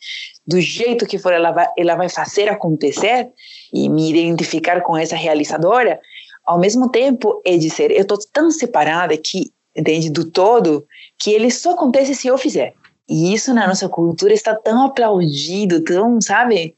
do 0.44 0.60
jeito 0.60 1.06
que 1.06 1.16
for, 1.16 1.32
ela 1.32 1.52
vai, 1.52 1.68
ela 1.78 1.94
vai 1.94 2.08
fazer 2.08 2.48
acontecer 2.48 3.28
e 3.74 3.88
me 3.88 4.08
identificar 4.08 4.80
com 4.82 4.96
essa 4.96 5.16
realizadora, 5.16 6.00
ao 6.46 6.60
mesmo 6.60 6.88
tempo 6.88 7.42
é 7.44 7.56
dizer, 7.56 7.90
eu 7.90 8.02
estou 8.02 8.18
tão 8.32 8.48
separada 8.48 9.16
que, 9.16 9.52
entende, 9.74 10.08
do 10.08 10.24
todo, 10.24 10.86
que 11.18 11.32
ele 11.32 11.50
só 11.50 11.72
acontece 11.72 12.14
se 12.14 12.28
eu 12.28 12.38
fizer. 12.38 12.72
E 13.08 13.34
isso 13.34 13.52
na 13.52 13.66
nossa 13.66 13.88
cultura 13.88 14.32
está 14.32 14.54
tão 14.54 14.86
aplaudido, 14.86 15.82
tão, 15.82 16.20
sabe? 16.20 16.76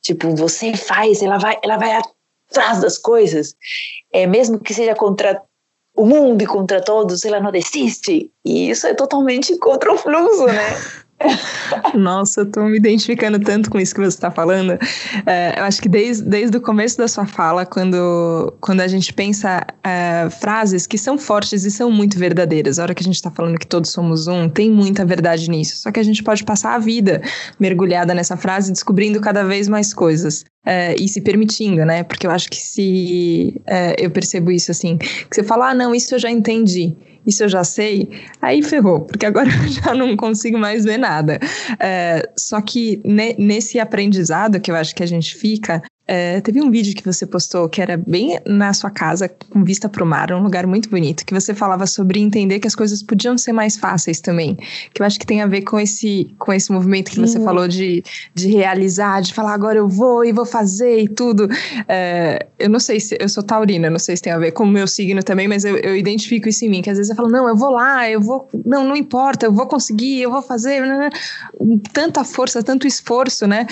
Tipo, 0.00 0.34
você 0.34 0.74
faz, 0.74 1.20
ela 1.20 1.36
vai, 1.36 1.58
ela 1.62 1.76
vai 1.76 2.00
atrás 2.50 2.80
das 2.80 2.96
coisas. 2.96 3.54
É 4.10 4.26
mesmo 4.26 4.58
que 4.58 4.72
seja 4.72 4.94
contra 4.94 5.42
o 5.94 6.06
mundo 6.06 6.42
e 6.42 6.46
contra 6.46 6.80
todos, 6.80 7.24
ela 7.26 7.40
não 7.40 7.52
desiste. 7.52 8.30
E 8.42 8.70
isso 8.70 8.86
é 8.86 8.94
totalmente 8.94 9.56
contra 9.58 9.92
o 9.92 9.98
fluxo, 9.98 10.46
né? 10.46 10.68
Nossa, 11.94 12.42
eu 12.42 12.46
tô 12.46 12.64
me 12.64 12.76
identificando 12.76 13.38
tanto 13.40 13.70
com 13.70 13.78
isso 13.78 13.94
que 13.94 14.00
você 14.00 14.08
está 14.08 14.30
falando. 14.30 14.78
É, 15.26 15.58
eu 15.58 15.64
acho 15.64 15.80
que 15.82 15.88
desde, 15.88 16.22
desde 16.22 16.56
o 16.56 16.60
começo 16.60 16.96
da 16.96 17.08
sua 17.08 17.26
fala, 17.26 17.66
quando, 17.66 18.54
quando 18.60 18.80
a 18.80 18.88
gente 18.88 19.12
pensa 19.12 19.66
é, 19.82 20.28
frases 20.30 20.86
que 20.86 20.96
são 20.96 21.18
fortes 21.18 21.64
e 21.64 21.70
são 21.70 21.90
muito 21.90 22.18
verdadeiras, 22.18 22.78
a 22.78 22.84
hora 22.84 22.94
que 22.94 23.02
a 23.02 23.04
gente 23.04 23.16
está 23.16 23.30
falando 23.30 23.58
que 23.58 23.66
todos 23.66 23.90
somos 23.90 24.26
um, 24.28 24.48
tem 24.48 24.70
muita 24.70 25.04
verdade 25.04 25.50
nisso. 25.50 25.78
Só 25.78 25.90
que 25.90 25.98
a 25.98 26.04
gente 26.04 26.22
pode 26.22 26.44
passar 26.44 26.74
a 26.74 26.78
vida 26.78 27.20
mergulhada 27.58 28.14
nessa 28.14 28.36
frase, 28.36 28.70
descobrindo 28.72 29.20
cada 29.20 29.42
vez 29.42 29.68
mais 29.68 29.92
coisas. 29.92 30.44
É, 30.70 30.94
e 30.98 31.08
se 31.08 31.22
permitindo, 31.22 31.82
né? 31.86 32.02
Porque 32.02 32.26
eu 32.26 32.30
acho 32.30 32.50
que 32.50 32.58
se 32.58 33.58
é, 33.66 33.96
eu 33.98 34.10
percebo 34.10 34.50
isso 34.50 34.70
assim, 34.70 34.98
que 34.98 35.34
você 35.34 35.42
fala, 35.42 35.70
ah, 35.70 35.74
não, 35.74 35.94
isso 35.94 36.14
eu 36.14 36.18
já 36.18 36.30
entendi 36.30 36.94
isso 37.28 37.44
eu 37.44 37.48
já 37.48 37.62
sei, 37.62 38.08
aí 38.40 38.62
ferrou, 38.62 39.02
porque 39.02 39.26
agora 39.26 39.48
eu 39.62 39.68
já 39.68 39.94
não 39.94 40.16
consigo 40.16 40.58
mais 40.58 40.84
ver 40.84 40.96
nada. 40.96 41.38
É, 41.78 42.22
só 42.36 42.60
que 42.60 43.00
ne, 43.04 43.34
nesse 43.38 43.78
aprendizado 43.78 44.58
que 44.58 44.70
eu 44.70 44.74
acho 44.74 44.94
que 44.94 45.02
a 45.02 45.06
gente 45.06 45.34
fica, 45.36 45.82
é, 46.08 46.40
teve 46.40 46.62
um 46.62 46.70
vídeo 46.70 46.94
que 46.94 47.04
você 47.04 47.26
postou 47.26 47.68
que 47.68 47.82
era 47.82 47.98
bem 47.98 48.40
na 48.46 48.72
sua 48.72 48.90
casa, 48.90 49.28
com 49.28 49.62
vista 49.62 49.90
para 49.90 50.02
o 50.02 50.06
mar, 50.06 50.32
um 50.32 50.42
lugar 50.42 50.66
muito 50.66 50.88
bonito, 50.88 51.24
que 51.26 51.34
você 51.34 51.54
falava 51.54 51.86
sobre 51.86 52.18
entender 52.18 52.58
que 52.58 52.66
as 52.66 52.74
coisas 52.74 53.02
podiam 53.02 53.36
ser 53.36 53.52
mais 53.52 53.76
fáceis 53.76 54.18
também. 54.18 54.56
Que 54.94 55.02
eu 55.02 55.06
acho 55.06 55.18
que 55.18 55.26
tem 55.26 55.42
a 55.42 55.46
ver 55.46 55.62
com 55.62 55.78
esse, 55.78 56.34
com 56.38 56.50
esse 56.50 56.72
movimento 56.72 57.10
que 57.10 57.20
você 57.20 57.38
falou 57.38 57.68
de, 57.68 58.02
de 58.34 58.48
realizar, 58.48 59.20
de 59.20 59.34
falar 59.34 59.52
agora 59.52 59.78
eu 59.78 59.86
vou 59.88 60.24
e 60.24 60.32
vou 60.32 60.46
fazer 60.46 61.02
e 61.02 61.08
tudo. 61.08 61.46
É, 61.86 62.46
eu 62.58 62.70
não 62.70 62.80
sei 62.80 63.00
se 63.00 63.16
eu 63.20 63.28
sou 63.28 63.42
taurina, 63.42 63.90
não 63.90 63.98
sei 63.98 64.16
se 64.16 64.22
tem 64.22 64.32
a 64.32 64.38
ver 64.38 64.52
com 64.52 64.64
o 64.64 64.66
meu 64.66 64.86
signo 64.86 65.22
também, 65.22 65.46
mas 65.46 65.64
eu, 65.64 65.76
eu 65.76 65.94
identifico 65.94 66.48
isso 66.48 66.64
em 66.64 66.70
mim, 66.70 66.80
que 66.80 66.88
às 66.88 66.96
vezes 66.96 67.10
eu 67.10 67.16
falo, 67.16 67.28
não, 67.28 67.46
eu 67.46 67.56
vou 67.56 67.70
lá, 67.70 68.08
eu 68.08 68.20
vou, 68.20 68.48
não, 68.64 68.82
não 68.82 68.96
importa, 68.96 69.44
eu 69.44 69.52
vou 69.52 69.66
conseguir, 69.66 70.22
eu 70.22 70.30
vou 70.30 70.40
fazer, 70.40 70.80
né? 70.80 70.88
né, 70.88 70.98
né 70.98 71.10
tanta 71.92 72.24
força, 72.24 72.62
tanto 72.62 72.86
esforço, 72.86 73.46
né? 73.46 73.66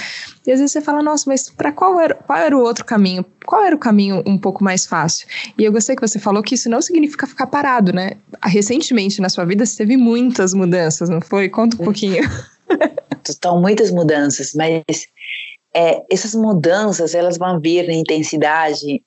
E 0.46 0.52
às 0.52 0.60
vezes 0.60 0.72
você 0.72 0.80
fala, 0.80 1.02
nossa, 1.02 1.24
mas 1.26 1.50
para 1.50 1.72
qual 1.72 1.98
era, 2.00 2.14
qual 2.26 2.38
era 2.38 2.56
o 2.56 2.60
outro 2.60 2.84
caminho? 2.84 3.24
Qual 3.46 3.62
era 3.62 3.74
o 3.74 3.78
caminho 3.78 4.22
um 4.26 4.36
pouco 4.36 4.64
mais 4.64 4.84
fácil? 4.84 5.28
E 5.56 5.64
eu 5.64 5.70
gostei 5.70 5.94
que 5.94 6.06
você 6.06 6.18
falou 6.18 6.42
que 6.42 6.56
isso 6.56 6.68
não 6.68 6.82
significa 6.82 7.26
ficar 7.26 7.46
parado, 7.46 7.92
né? 7.92 8.12
Recentemente 8.42 9.20
na 9.20 9.28
sua 9.28 9.44
vida 9.44 9.64
você 9.64 9.76
teve 9.76 9.96
muitas 9.96 10.52
mudanças, 10.52 11.08
não 11.08 11.20
foi? 11.20 11.48
Conta 11.48 11.76
um 11.76 11.84
pouquinho. 11.84 12.24
Total, 13.24 13.60
muitas 13.60 13.92
mudanças, 13.92 14.52
mas 14.54 14.82
é, 15.74 16.02
essas 16.10 16.34
mudanças 16.34 17.14
elas 17.14 17.38
vão 17.38 17.60
vir 17.60 17.86
na 17.86 17.94
intensidade 17.94 19.02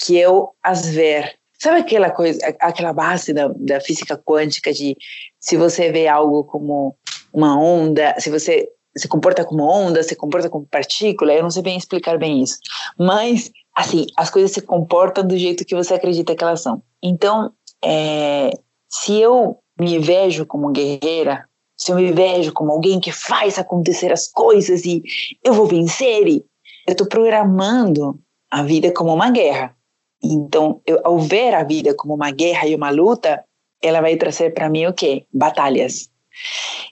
que 0.00 0.16
eu 0.16 0.50
as 0.62 0.86
ver. 0.86 1.34
Sabe 1.60 1.80
aquela 1.80 2.10
coisa, 2.10 2.40
aquela 2.58 2.92
base 2.92 3.34
da, 3.34 3.48
da 3.48 3.80
física 3.80 4.16
quântica 4.16 4.72
de 4.72 4.96
se 5.38 5.56
você 5.56 5.92
vê 5.92 6.08
algo 6.08 6.42
como 6.44 6.96
uma 7.32 7.58
onda, 7.60 8.14
se 8.18 8.30
você 8.30 8.68
se 8.96 9.08
comporta 9.08 9.44
como 9.44 9.64
onda, 9.64 10.02
se 10.02 10.14
comporta 10.14 10.50
como 10.50 10.66
partícula, 10.66 11.32
eu 11.32 11.42
não 11.42 11.50
sei 11.50 11.62
bem 11.62 11.76
explicar 11.76 12.18
bem 12.18 12.42
isso. 12.42 12.58
Mas, 12.98 13.50
assim, 13.74 14.06
as 14.16 14.30
coisas 14.30 14.52
se 14.52 14.62
comportam 14.62 15.26
do 15.26 15.36
jeito 15.36 15.64
que 15.64 15.74
você 15.74 15.94
acredita 15.94 16.34
que 16.34 16.44
elas 16.44 16.60
são. 16.60 16.82
Então, 17.02 17.52
é, 17.82 18.50
se 18.88 19.18
eu 19.18 19.58
me 19.80 19.98
vejo 19.98 20.44
como 20.46 20.70
guerreira, 20.70 21.46
se 21.76 21.90
eu 21.90 21.96
me 21.96 22.12
vejo 22.12 22.52
como 22.52 22.70
alguém 22.70 23.00
que 23.00 23.10
faz 23.10 23.58
acontecer 23.58 24.12
as 24.12 24.28
coisas 24.28 24.84
e 24.84 25.02
eu 25.42 25.52
vou 25.52 25.66
vencer, 25.66 26.28
e 26.28 26.44
eu 26.86 26.92
estou 26.92 27.06
programando 27.06 28.20
a 28.50 28.62
vida 28.62 28.92
como 28.92 29.12
uma 29.12 29.30
guerra. 29.30 29.74
Então, 30.22 30.80
eu, 30.86 31.00
ao 31.02 31.18
ver 31.18 31.54
a 31.54 31.64
vida 31.64 31.94
como 31.94 32.14
uma 32.14 32.30
guerra 32.30 32.68
e 32.68 32.74
uma 32.74 32.90
luta, 32.90 33.42
ela 33.82 34.00
vai 34.00 34.16
trazer 34.16 34.54
para 34.54 34.68
mim 34.68 34.86
o 34.86 34.92
quê? 34.92 35.26
Batalhas. 35.32 36.08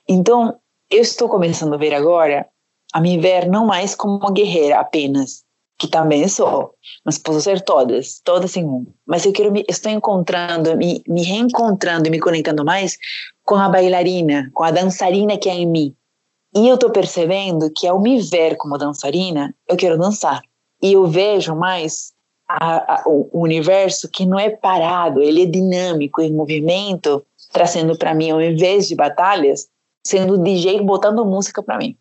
Então, 0.08 0.58
eu 0.90 1.00
estou 1.00 1.28
começando 1.28 1.74
a 1.74 1.78
ver 1.78 1.94
agora, 1.94 2.46
a 2.92 3.00
me 3.00 3.16
ver 3.16 3.48
não 3.48 3.64
mais 3.64 3.94
como 3.94 4.16
uma 4.16 4.32
guerreira 4.32 4.80
apenas, 4.80 5.44
que 5.78 5.86
também 5.86 6.28
sou, 6.28 6.74
mas 7.04 7.16
posso 7.16 7.40
ser 7.40 7.62
todas, 7.62 8.20
todas 8.22 8.56
em 8.56 8.64
um. 8.64 8.84
Mas 9.06 9.24
eu 9.24 9.32
quero 9.32 9.52
me, 9.52 9.64
estou 9.68 9.90
encontrando, 9.90 10.76
me, 10.76 11.02
me 11.08 11.22
reencontrando 11.22 12.08
e 12.08 12.10
me 12.10 12.18
conectando 12.18 12.64
mais 12.64 12.98
com 13.44 13.54
a 13.54 13.68
bailarina, 13.68 14.50
com 14.52 14.64
a 14.64 14.70
dançarina 14.70 15.38
que 15.38 15.48
é 15.48 15.54
em 15.54 15.66
mim. 15.66 15.94
E 16.54 16.68
eu 16.68 16.74
estou 16.74 16.90
percebendo 16.90 17.70
que 17.70 17.86
ao 17.86 18.00
me 18.00 18.20
ver 18.20 18.56
como 18.56 18.76
dançarina, 18.76 19.54
eu 19.68 19.76
quero 19.76 19.96
dançar. 19.96 20.42
E 20.82 20.92
eu 20.92 21.06
vejo 21.06 21.54
mais 21.54 22.12
a, 22.48 22.94
a, 22.94 23.02
o 23.06 23.30
universo 23.32 24.08
que 24.08 24.26
não 24.26 24.38
é 24.38 24.50
parado, 24.50 25.22
ele 25.22 25.44
é 25.44 25.46
dinâmico, 25.46 26.20
em 26.20 26.32
movimento, 26.32 27.24
trazendo 27.52 27.96
para 27.96 28.12
mim, 28.12 28.30
ao 28.30 28.42
invés 28.42 28.88
de 28.88 28.96
batalhas, 28.96 29.68
sendo 30.04 30.38
DJ 30.38 30.80
botando 30.82 31.24
música 31.24 31.62
para 31.62 31.78
mim. 31.78 31.96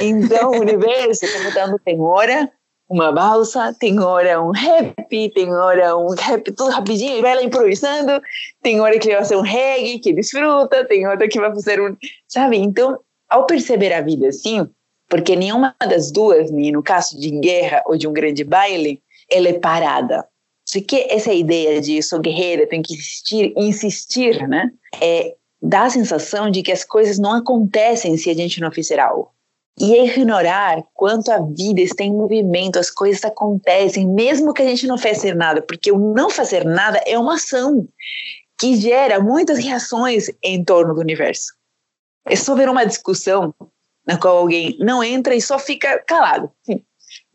Então, 0.00 0.50
o 0.50 0.60
universo 0.60 1.24
está 1.24 1.42
botando, 1.44 1.78
tem 1.84 2.00
hora 2.00 2.50
uma 2.88 3.12
balsa, 3.12 3.74
tem 3.78 4.00
hora 4.00 4.42
um 4.42 4.50
rap, 4.50 5.30
tem 5.34 5.54
hora 5.54 5.96
um 5.96 6.14
rap 6.14 6.50
tudo 6.52 6.70
rapidinho, 6.70 7.18
e 7.18 7.22
vai 7.22 7.34
lá 7.34 7.42
improvisando, 7.42 8.20
tem 8.62 8.80
hora 8.80 8.98
que 8.98 9.08
ele 9.08 9.16
vai 9.16 9.24
fazer 9.24 9.36
um 9.36 9.42
reggae, 9.42 9.98
que 9.98 10.12
desfruta, 10.12 10.86
tem 10.86 11.06
hora 11.06 11.28
que 11.28 11.38
vai 11.38 11.50
fazer 11.50 11.80
um... 11.80 11.94
Sabe? 12.26 12.56
Então, 12.56 12.98
ao 13.28 13.44
perceber 13.44 13.92
a 13.92 14.00
vida 14.00 14.28
assim, 14.28 14.66
porque 15.08 15.36
nenhuma 15.36 15.74
das 15.86 16.10
duas, 16.10 16.50
nem 16.50 16.72
no 16.72 16.82
caso 16.82 17.18
de 17.18 17.30
guerra 17.40 17.82
ou 17.86 17.96
de 17.96 18.08
um 18.08 18.12
grande 18.12 18.42
baile, 18.42 19.02
ela 19.30 19.48
é 19.48 19.58
parada. 19.58 20.26
Se 20.64 20.80
que 20.80 21.06
essa 21.10 21.32
ideia 21.32 21.80
de 21.80 22.02
sou 22.02 22.20
guerreira, 22.20 22.66
tenho 22.66 22.82
que 22.82 22.94
insistir, 22.94 23.54
insistir, 23.56 24.46
né? 24.46 24.70
É 25.00 25.34
dá 25.60 25.84
a 25.84 25.90
sensação 25.90 26.50
de 26.50 26.62
que 26.62 26.72
as 26.72 26.84
coisas 26.84 27.18
não 27.18 27.32
acontecem 27.32 28.16
se 28.16 28.30
a 28.30 28.34
gente 28.34 28.60
não 28.60 28.70
fizer 28.70 28.98
algo. 28.98 29.30
E 29.80 29.94
é 29.94 30.06
ignorar 30.06 30.82
quanto 30.92 31.30
a 31.30 31.38
vida 31.38 31.80
está 31.80 32.02
em 32.02 32.12
movimento, 32.12 32.78
as 32.78 32.90
coisas 32.90 33.24
acontecem, 33.24 34.08
mesmo 34.08 34.52
que 34.52 34.62
a 34.62 34.66
gente 34.66 34.86
não 34.86 34.98
faça 34.98 35.32
nada, 35.34 35.62
porque 35.62 35.92
o 35.92 36.12
não 36.12 36.30
fazer 36.30 36.64
nada 36.64 37.00
é 37.06 37.16
uma 37.16 37.34
ação 37.34 37.86
que 38.58 38.76
gera 38.76 39.20
muitas 39.20 39.58
reações 39.58 40.26
em 40.42 40.64
torno 40.64 40.94
do 40.94 41.00
universo. 41.00 41.52
É 42.26 42.34
só 42.34 42.56
ver 42.56 42.68
uma 42.68 42.84
discussão 42.84 43.54
na 44.04 44.18
qual 44.18 44.38
alguém 44.38 44.76
não 44.80 45.02
entra 45.02 45.34
e 45.34 45.40
só 45.40 45.58
fica 45.58 45.98
calado 46.00 46.50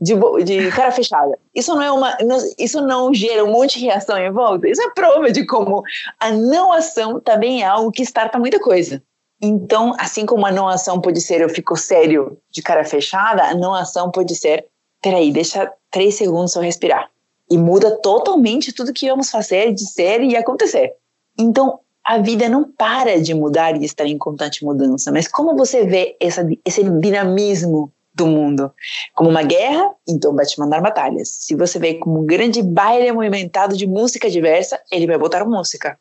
de, 0.03 0.43
de 0.43 0.71
cara 0.71 0.91
fechada. 0.91 1.37
Isso 1.55 1.73
não 1.73 1.81
é 1.81 1.91
uma, 1.91 2.17
isso 2.59 2.81
não 2.81 3.13
gera 3.13 3.43
um 3.45 3.51
monte 3.51 3.79
de 3.79 3.85
reação 3.85 4.17
em 4.17 4.31
volta. 4.31 4.67
Isso 4.67 4.81
é 4.81 4.89
prova 4.89 5.31
de 5.31 5.45
como 5.45 5.81
a 6.19 6.31
não 6.31 6.73
ação 6.73 7.19
também 7.21 7.63
é 7.63 7.65
algo 7.65 7.91
que 7.91 8.03
starta 8.03 8.37
muita 8.37 8.59
coisa. 8.59 9.01
Então, 9.41 9.93
assim 9.97 10.25
como 10.25 10.45
a 10.45 10.51
não 10.51 10.67
ação 10.67 10.99
pode 10.99 11.21
ser 11.21 11.41
eu 11.41 11.49
fico 11.49 11.75
sério 11.77 12.37
de 12.51 12.61
cara 12.61 12.83
fechada, 12.83 13.43
a 13.43 13.53
não 13.53 13.73
ação 13.73 14.11
pode 14.11 14.35
ser, 14.35 14.65
peraí, 15.01 15.31
deixa 15.31 15.71
três 15.89 16.15
segundos 16.15 16.55
eu 16.55 16.61
respirar. 16.61 17.09
E 17.49 17.57
muda 17.57 17.91
totalmente 18.01 18.73
tudo 18.73 18.93
que 18.93 19.09
vamos 19.09 19.29
fazer, 19.29 19.73
dizer 19.73 20.21
e 20.21 20.35
acontecer. 20.35 20.93
Então, 21.37 21.79
a 22.03 22.17
vida 22.17 22.49
não 22.49 22.63
para 22.63 23.21
de 23.21 23.33
mudar 23.33 23.75
e 23.75 23.85
estar 23.85 24.05
em 24.05 24.17
constante 24.17 24.63
mudança, 24.65 25.11
mas 25.11 25.27
como 25.27 25.55
você 25.55 25.85
vê 25.85 26.17
essa, 26.19 26.45
esse 26.65 26.83
dinamismo 26.83 27.91
do 28.15 28.27
mundo. 28.27 28.71
Como 29.15 29.29
uma 29.29 29.43
guerra, 29.43 29.89
então 30.07 30.35
vai 30.35 30.45
te 30.45 30.59
mandar 30.59 30.81
batalhas. 30.81 31.29
Se 31.29 31.55
você 31.55 31.79
vê 31.79 31.95
como 31.95 32.21
um 32.21 32.25
grande 32.25 32.61
baile 32.61 33.11
movimentado 33.11 33.75
de 33.75 33.87
música 33.87 34.29
diversa, 34.29 34.79
ele 34.91 35.07
vai 35.07 35.17
botar 35.17 35.45
música. 35.45 35.97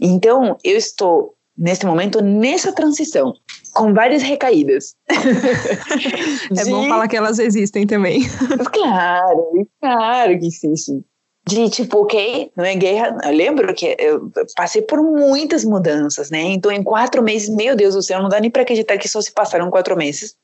Então, 0.00 0.56
eu 0.64 0.76
estou 0.76 1.34
nesse 1.56 1.84
momento 1.84 2.22
nessa 2.22 2.72
transição, 2.72 3.34
com 3.74 3.92
várias 3.92 4.22
recaídas. 4.22 4.94
é 5.10 6.64
de... 6.64 6.70
bom 6.70 6.88
falar 6.88 7.08
que 7.08 7.16
elas 7.16 7.38
existem 7.38 7.86
também. 7.86 8.22
claro, 8.72 9.68
claro 9.80 10.38
que 10.38 10.46
existe. 10.46 11.04
De 11.46 11.68
tipo, 11.70 12.02
ok, 12.02 12.52
não 12.56 12.64
é 12.64 12.74
guerra. 12.74 13.16
Eu 13.24 13.32
lembro 13.32 13.74
que 13.74 13.96
eu 13.98 14.30
passei 14.54 14.82
por 14.82 15.02
muitas 15.02 15.64
mudanças, 15.64 16.30
né? 16.30 16.42
Então, 16.42 16.70
em 16.70 16.82
quatro 16.82 17.22
meses, 17.22 17.48
meu 17.48 17.74
Deus 17.74 17.94
do 17.94 18.02
céu, 18.02 18.22
não 18.22 18.28
dá 18.28 18.38
nem 18.38 18.50
para 18.50 18.62
acreditar 18.62 18.98
que 18.98 19.08
só 19.08 19.20
se 19.20 19.32
passaram 19.32 19.70
quatro 19.70 19.96
meses 19.96 20.36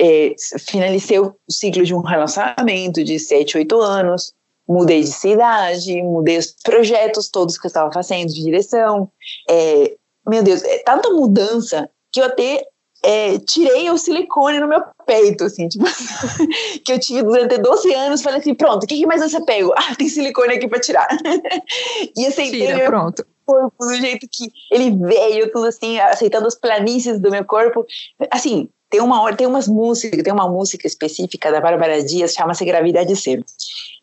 é, 0.00 0.34
finalizei 0.58 1.18
o 1.18 1.34
ciclo 1.48 1.84
de 1.84 1.94
um 1.94 2.00
relacionamento 2.00 3.04
de 3.04 3.18
7, 3.18 3.58
8 3.58 3.80
anos, 3.80 4.32
mudei 4.66 5.02
de 5.02 5.12
cidade, 5.12 6.02
mudei 6.02 6.38
os 6.38 6.54
projetos 6.62 7.28
todos 7.28 7.58
que 7.58 7.66
eu 7.66 7.68
estava 7.68 7.92
fazendo 7.92 8.28
de 8.28 8.42
direção. 8.42 9.10
É, 9.48 9.94
meu 10.26 10.42
Deus, 10.42 10.62
é 10.64 10.78
tanta 10.78 11.10
mudança 11.10 11.90
que 12.10 12.20
eu 12.20 12.24
até 12.24 12.64
é, 13.02 13.38
tirei 13.40 13.90
o 13.90 13.98
silicone 13.98 14.58
no 14.58 14.68
meu 14.68 14.82
peito, 15.06 15.44
assim, 15.44 15.68
tipo, 15.68 15.84
que 16.84 16.92
eu 16.92 16.98
tive 16.98 17.22
durante 17.22 17.58
12 17.58 17.92
anos, 17.94 18.22
falei 18.22 18.40
assim, 18.40 18.54
pronto, 18.54 18.84
o 18.84 18.86
que, 18.86 18.96
que 18.96 19.06
mais 19.06 19.20
você 19.20 19.44
pego? 19.44 19.72
Ah, 19.76 19.94
tem 19.96 20.08
silicone 20.08 20.54
aqui 20.54 20.66
para 20.66 20.80
tirar. 20.80 21.08
e 22.16 22.26
aceitei 22.26 22.60
Tira, 22.60 22.76
meu 22.76 22.86
pronto. 22.86 23.26
corpo 23.44 23.84
do 23.84 23.94
jeito 23.96 24.26
que 24.30 24.50
ele 24.70 24.96
veio, 24.96 25.50
tudo 25.50 25.66
assim, 25.66 25.98
aceitando 25.98 26.46
as 26.46 26.54
planícies 26.54 27.20
do 27.20 27.30
meu 27.30 27.44
corpo. 27.44 27.84
Assim, 28.30 28.68
tem 28.90 29.00
uma 29.00 29.32
tem 29.34 29.46
umas 29.46 29.68
músicas, 29.68 30.22
tem 30.22 30.32
uma 30.32 30.48
música 30.48 30.86
específica 30.86 31.50
da 31.52 31.60
Bárbara 31.60 32.02
Dias, 32.02 32.34
chama-se 32.34 32.64
Gravidade 32.64 33.14
Zero. 33.14 33.44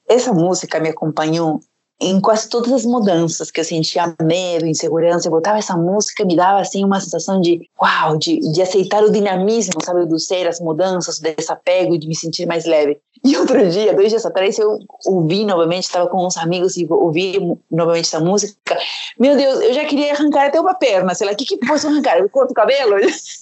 Essa 0.07 0.33
música 0.33 0.79
me 0.79 0.89
acompanhou 0.89 1.59
em 1.99 2.21
quase 2.21 2.47
todas 2.47 2.71
as 2.71 2.85
mudanças 2.85 3.49
que 3.49 3.59
eu 3.59 3.65
sentia 3.65 4.15
medo, 4.21 4.67
insegurança, 4.67 5.27
eu 5.27 5.31
botava 5.31 5.57
essa 5.57 5.75
música 5.75 6.23
me 6.23 6.35
dava 6.35 6.59
assim 6.59 6.85
uma 6.85 6.99
sensação 6.99 7.41
de 7.41 7.67
uau, 7.81 8.17
de, 8.17 8.39
de 8.51 8.61
aceitar 8.61 9.03
o 9.03 9.11
dinamismo, 9.11 9.83
sabe, 9.83 10.05
do 10.05 10.19
ser, 10.19 10.47
as 10.47 10.59
mudanças, 10.59 11.17
o 11.17 11.23
desapego, 11.23 11.97
de 11.97 12.07
me 12.07 12.15
sentir 12.15 12.45
mais 12.45 12.65
leve. 12.65 12.99
E 13.23 13.35
outro 13.35 13.67
dia, 13.67 13.95
dois 13.95 14.09
dias 14.09 14.25
atrás, 14.25 14.59
eu 14.59 14.77
ouvi 15.05 15.43
novamente, 15.43 15.85
estava 15.85 16.07
com 16.07 16.25
uns 16.25 16.37
amigos 16.37 16.77
e 16.77 16.85
ouvi 16.87 17.39
novamente 17.71 18.05
essa 18.05 18.19
música. 18.19 18.77
Meu 19.19 19.35
Deus, 19.35 19.59
eu 19.61 19.73
já 19.73 19.85
queria 19.85 20.13
arrancar 20.13 20.47
até 20.47 20.61
uma 20.61 20.75
perna, 20.75 21.15
sei 21.15 21.25
lá, 21.25 21.33
o 21.33 21.35
que 21.35 21.45
que 21.45 21.57
posso 21.57 21.87
arrancar? 21.87 22.19
Eu 22.19 22.29
corto 22.29 22.51
o 22.51 22.55
cabelo? 22.55 22.95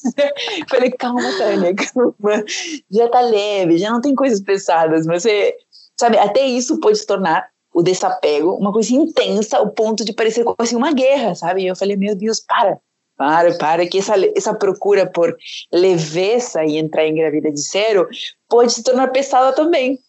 Falei, 0.70 0.92
calma, 0.92 1.38
Tânia, 1.38 1.76
calma, 1.76 2.44
já 2.90 3.10
tá 3.10 3.20
leve, 3.20 3.78
já 3.78 3.92
não 3.92 4.00
tem 4.00 4.16
coisas 4.16 4.40
pesadas, 4.40 5.06
mas 5.06 5.24
você, 5.24 5.56
sabe, 6.00 6.18
até 6.18 6.46
isso 6.46 6.80
pode 6.80 6.98
se 6.98 7.06
tornar 7.06 7.50
o 7.76 7.84
desapego, 7.84 8.56
uma 8.56 8.72
coisa 8.72 8.94
intensa, 8.94 9.58
ao 9.58 9.70
ponto 9.70 10.06
de 10.06 10.14
parecer 10.14 10.46
quase 10.46 10.74
uma 10.78 10.94
guerra, 10.94 11.36
sabe? 11.36 11.64
E 11.64 11.68
eu 11.68 11.76
falei, 11.76 11.98
meu 11.98 12.16
Deus, 12.16 12.40
para, 12.40 12.80
para, 13.18 13.54
para, 13.58 13.86
que 13.86 13.98
essa, 13.98 14.14
essa 14.34 14.54
procura 14.54 15.06
por 15.06 15.36
leveza 15.74 16.64
e 16.64 16.78
entrar 16.78 17.06
em 17.06 17.16
gravidez 17.16 17.54
de 17.54 17.62
zero 17.62 18.08
pode 18.48 18.72
se 18.72 18.82
tornar 18.82 19.10
pesada 19.10 19.54
também. 19.54 20.00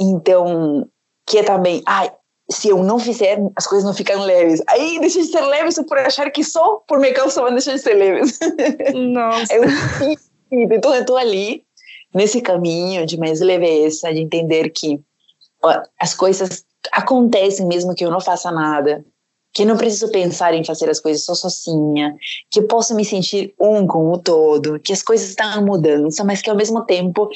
Então, 0.00 0.88
que 1.24 1.38
é 1.38 1.44
também, 1.44 1.80
ai, 1.86 2.10
se 2.50 2.70
eu 2.70 2.82
não 2.82 2.98
fizer, 2.98 3.38
as 3.54 3.68
coisas 3.68 3.84
não 3.84 3.94
ficam 3.94 4.24
leves. 4.24 4.60
Aí 4.66 4.98
deixa 4.98 5.20
de 5.20 5.28
ser 5.28 5.42
leves 5.42 5.80
por 5.86 5.98
achar 5.98 6.28
que 6.28 6.42
só 6.42 6.82
por 6.88 6.98
me 6.98 7.12
causa 7.12 7.40
vão 7.40 7.52
deixar 7.52 7.74
de 7.74 7.82
ser 7.82 7.94
leves. 7.94 8.36
Nossa. 8.92 9.54
Eu, 9.54 10.70
então 10.70 10.94
eu 10.94 11.00
estou 11.00 11.16
ali 11.16 11.64
nesse 12.14 12.42
caminho 12.42 13.06
de 13.06 13.16
mais 13.16 13.40
leveza, 13.40 14.12
de 14.12 14.20
entender 14.20 14.68
que 14.68 15.00
ó, 15.62 15.82
as 15.98 16.14
coisas 16.14 16.62
acontecem 16.90 17.66
mesmo 17.66 17.94
que 17.94 18.04
eu 18.04 18.10
não 18.10 18.20
faça 18.20 18.50
nada, 18.50 19.04
que 19.52 19.62
eu 19.62 19.66
não 19.66 19.76
preciso 19.76 20.10
pensar 20.10 20.54
em 20.54 20.64
fazer 20.64 20.88
as 20.88 20.98
coisas 20.98 21.24
só 21.24 21.34
sozinha, 21.34 22.14
que 22.50 22.60
eu 22.60 22.66
posso 22.66 22.94
me 22.94 23.04
sentir 23.04 23.54
um 23.60 23.86
com 23.86 24.10
o 24.10 24.18
todo, 24.18 24.80
que 24.80 24.92
as 24.92 25.02
coisas 25.02 25.28
estão 25.28 25.60
em 25.60 25.64
mudança, 25.64 26.24
mas 26.24 26.40
que 26.40 26.48
ao 26.48 26.56
mesmo 26.56 26.84
tempo 26.84 27.28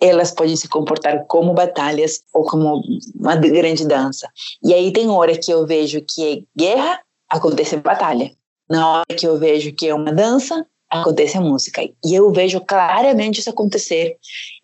elas 0.00 0.30
podem 0.30 0.56
se 0.56 0.68
comportar 0.68 1.24
como 1.26 1.54
batalhas 1.54 2.22
ou 2.34 2.44
como 2.44 2.82
uma 3.14 3.36
grande 3.36 3.86
dança. 3.86 4.28
E 4.62 4.74
aí 4.74 4.92
tem 4.92 5.08
hora 5.08 5.38
que 5.38 5.50
eu 5.50 5.66
vejo 5.66 6.02
que 6.02 6.24
é 6.24 6.42
guerra, 6.56 7.00
acontece 7.28 7.76
batalha. 7.76 8.30
Na 8.68 8.90
hora 8.90 9.16
que 9.16 9.26
eu 9.26 9.38
vejo 9.38 9.72
que 9.72 9.86
é 9.86 9.94
uma 9.94 10.12
dança, 10.12 10.66
acontece 10.90 11.38
a 11.38 11.40
música. 11.40 11.82
E 11.82 12.14
eu 12.14 12.30
vejo 12.32 12.60
claramente 12.60 13.40
isso 13.40 13.50
acontecer 13.50 14.16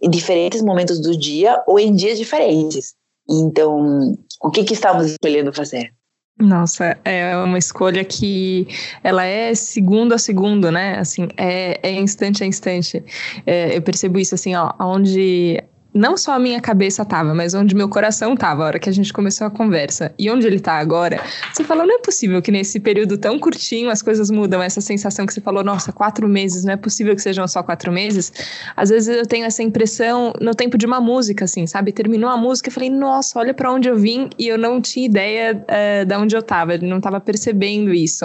em 0.03 0.11
diferentes 0.11 0.61
momentos 0.61 1.01
do 1.01 1.17
dia 1.17 1.63
ou 1.67 1.79
em 1.79 1.95
dias 1.95 2.19
diferentes. 2.19 2.95
Então, 3.33 4.15
o 4.43 4.51
que, 4.51 4.63
que 4.63 4.75
estamos 4.75 5.07
escolhendo 5.07 5.53
fazer? 5.53 5.91
Nossa, 6.39 6.99
é 7.05 7.37
uma 7.37 7.59
escolha 7.59 8.05
que 8.05 8.67
ela 9.03 9.25
é 9.25 9.55
segundo 9.55 10.13
a 10.13 10.19
segundo, 10.19 10.71
né? 10.71 10.99
Assim, 10.99 11.29
é, 11.37 11.79
é 11.83 11.93
instante 11.93 12.43
a 12.43 12.47
instante. 12.47 13.03
É, 13.47 13.77
eu 13.77 13.83
percebo 13.83 14.19
isso 14.19 14.35
assim, 14.35 14.55
ó, 14.55 14.73
onde 14.81 15.63
não 15.95 16.17
só 16.17 16.33
a 16.33 16.39
minha 16.39 16.61
cabeça 16.61 17.05
tava, 17.05 17.35
mas 17.35 17.53
onde 17.53 17.75
meu 17.75 17.89
coração 17.89 18.35
tava, 18.35 18.63
a 18.63 18.67
hora 18.67 18.79
que 18.79 18.89
a 18.89 18.93
gente 18.93 19.13
começou 19.13 19.47
a 19.47 19.51
conversa. 19.51 20.13
E 20.19 20.31
onde 20.31 20.47
ele 20.47 20.59
tá 20.59 20.75
agora, 20.75 21.21
você 21.53 21.63
fala, 21.63 21.85
não 21.85 21.97
é 21.97 21.99
possível 21.99 22.41
que 22.41 22.51
nesse 22.51 22.81
período 22.81 23.19
tão 23.19 23.39
curtinho 23.39 23.91
as 23.91 24.01
coisas 24.01 24.31
mudam. 24.31 24.63
Essa 24.63 24.81
sensação 24.81 25.27
que 25.27 25.35
você 25.35 25.41
falou, 25.41 25.63
nossa, 25.63 25.93
quatro 25.93 26.27
meses, 26.27 26.65
não 26.65 26.73
é 26.73 26.77
possível 26.77 27.15
que 27.15 27.21
sejam 27.21 27.47
só 27.47 27.63
quatro 27.63 27.93
meses. 27.93 28.33
Às 28.75 28.89
vezes 28.89 29.17
eu 29.17 29.27
tenho 29.27 29.45
essa 29.45 29.63
impressão 29.63 30.33
no 30.41 30.55
tempo 30.55 30.79
de 30.79 30.87
uma 30.87 31.01
música, 31.01 31.45
assim, 31.45 31.67
sabe? 31.67 31.93
Terminou 31.93 32.31
a 32.31 32.37
música 32.37 32.71
e 32.71 32.73
falei, 32.73 32.89
nossa, 32.89 33.39
olha 33.39 33.53
para 33.53 33.71
onde 33.71 33.89
eu 33.89 33.97
vim 33.97 34.31
e 34.39 34.49
eu 34.49 34.57
não 34.57 34.81
tinha 34.81 35.05
ideia 35.05 35.63
é, 35.69 36.05
de 36.07 36.17
onde 36.17 36.35
eu 36.35 36.43
tava, 36.43 36.79
não 36.79 37.01
tava 37.01 37.21
percebendo 37.21 37.93
isso. 37.93 38.25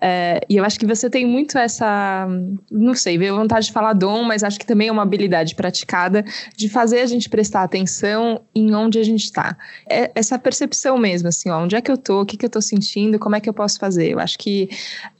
É, 0.00 0.40
e 0.48 0.56
eu 0.56 0.64
acho 0.64 0.78
que 0.78 0.86
você 0.86 1.10
tem 1.10 1.26
muito 1.26 1.58
essa, 1.58 2.28
não 2.70 2.94
sei, 2.94 3.18
veio 3.18 3.34
vontade 3.34 3.66
de 3.66 3.72
falar 3.72 3.92
dom, 3.92 4.22
mas 4.22 4.44
acho 4.44 4.58
que 4.58 4.66
também 4.66 4.86
é 4.88 4.92
uma 4.92 5.02
habilidade 5.02 5.56
praticada 5.56 6.24
de 6.56 6.68
fazer 6.68 6.91
fazer 6.92 7.00
a 7.00 7.06
gente 7.06 7.30
prestar 7.30 7.62
atenção 7.62 8.42
em 8.54 8.74
onde 8.74 8.98
a 8.98 9.02
gente 9.02 9.24
está. 9.24 9.56
É 9.88 10.10
essa 10.14 10.38
percepção 10.38 10.98
mesmo, 10.98 11.28
assim, 11.28 11.48
ó, 11.48 11.62
onde 11.62 11.74
é 11.74 11.80
que 11.80 11.90
eu 11.90 11.96
tô, 11.96 12.20
o 12.20 12.26
que, 12.26 12.36
que 12.36 12.44
eu 12.44 12.50
tô 12.50 12.60
sentindo, 12.60 13.18
como 13.18 13.34
é 13.34 13.40
que 13.40 13.48
eu 13.48 13.54
posso 13.54 13.78
fazer. 13.78 14.10
Eu 14.10 14.18
acho 14.18 14.38
que 14.38 14.68